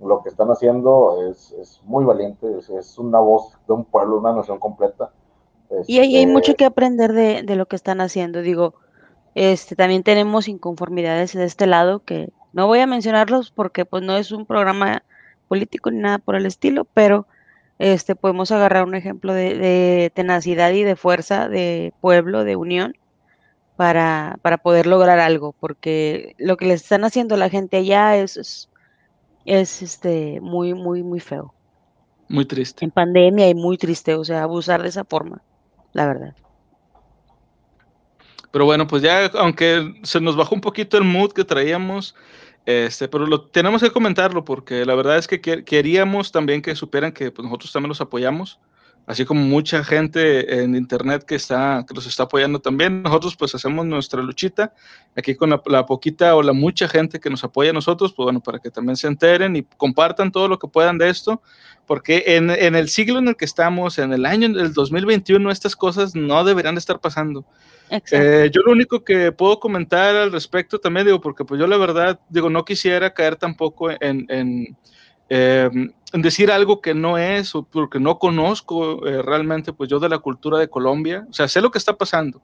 [0.00, 4.18] lo que están haciendo es, es muy valiente, es, es una voz de un pueblo,
[4.18, 5.10] una nación completa.
[5.86, 8.40] Y hay, hay Este, mucho que aprender de, de lo que están haciendo.
[8.40, 8.74] Digo,
[9.34, 14.16] este, también tenemos inconformidades de este lado que no voy a mencionarlos porque pues no
[14.16, 15.02] es un programa
[15.48, 17.26] político ni nada por el estilo, pero
[17.78, 22.94] este, podemos agarrar un ejemplo de, de tenacidad y de fuerza de pueblo, de unión,
[23.76, 28.16] para, para poder lograr algo, porque lo que le están haciendo a la gente allá
[28.16, 28.68] es, es,
[29.44, 31.54] es, este, muy, muy, muy feo.
[32.28, 32.84] Muy triste.
[32.84, 35.42] En pandemia y muy triste, o sea, abusar de esa forma,
[35.92, 36.34] la verdad.
[38.52, 42.14] Pero bueno, pues ya, aunque se nos bajó un poquito el mood que traíamos,
[42.66, 46.74] este, pero lo tenemos que comentarlo porque la verdad es que quer- queríamos también que
[46.76, 48.60] supieran que pues, nosotros también los apoyamos,
[49.06, 53.02] así como mucha gente en internet que está, que los está apoyando también.
[53.02, 54.72] Nosotros pues hacemos nuestra luchita
[55.16, 58.24] aquí con la, la poquita o la mucha gente que nos apoya a nosotros, pues
[58.24, 61.42] bueno, para que también se enteren y compartan todo lo que puedan de esto,
[61.84, 65.74] porque en, en el siglo en el que estamos, en el año del 2021, estas
[65.74, 67.44] cosas no deberían de estar pasando.
[68.10, 71.76] Eh, yo lo único que puedo comentar al respecto también, digo, porque pues yo la
[71.76, 74.76] verdad, digo, no quisiera caer tampoco en, en,
[75.28, 75.68] eh,
[76.12, 80.08] en decir algo que no es, o porque no conozco eh, realmente, pues yo de
[80.08, 82.40] la cultura de Colombia, o sea, sé lo que está pasando,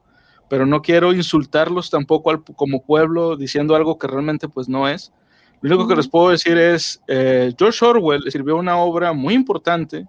[0.49, 5.13] pero no quiero insultarlos tampoco al, como pueblo diciendo algo que realmente pues no es.
[5.61, 10.07] Lo único que les puedo decir es, eh, George Orwell escribió una obra muy importante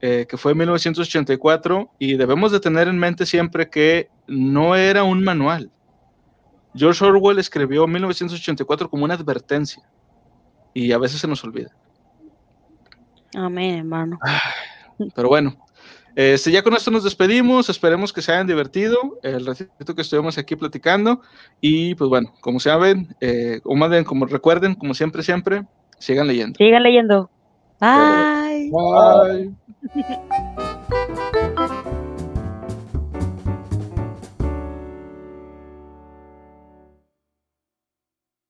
[0.00, 5.04] eh, que fue en 1984, y debemos de tener en mente siempre que no era
[5.04, 5.70] un manual.
[6.74, 9.82] George Orwell escribió 1984 como una advertencia,
[10.72, 11.70] y a veces se nos olvida.
[13.34, 14.18] Amén, hermano.
[15.14, 15.56] Pero bueno,
[16.14, 20.36] este, ya con esto nos despedimos, esperemos que se hayan divertido el ratito que estuvimos
[20.38, 21.20] aquí platicando,
[21.60, 25.64] y pues bueno, como saben, eh, o más bien, como recuerden, como siempre, siempre,
[25.98, 26.56] sigan leyendo.
[26.56, 27.30] Sigan leyendo.
[27.80, 28.70] Bye.
[28.70, 29.44] Bye.
[29.44, 29.54] Bye.
[29.92, 31.99] ククク。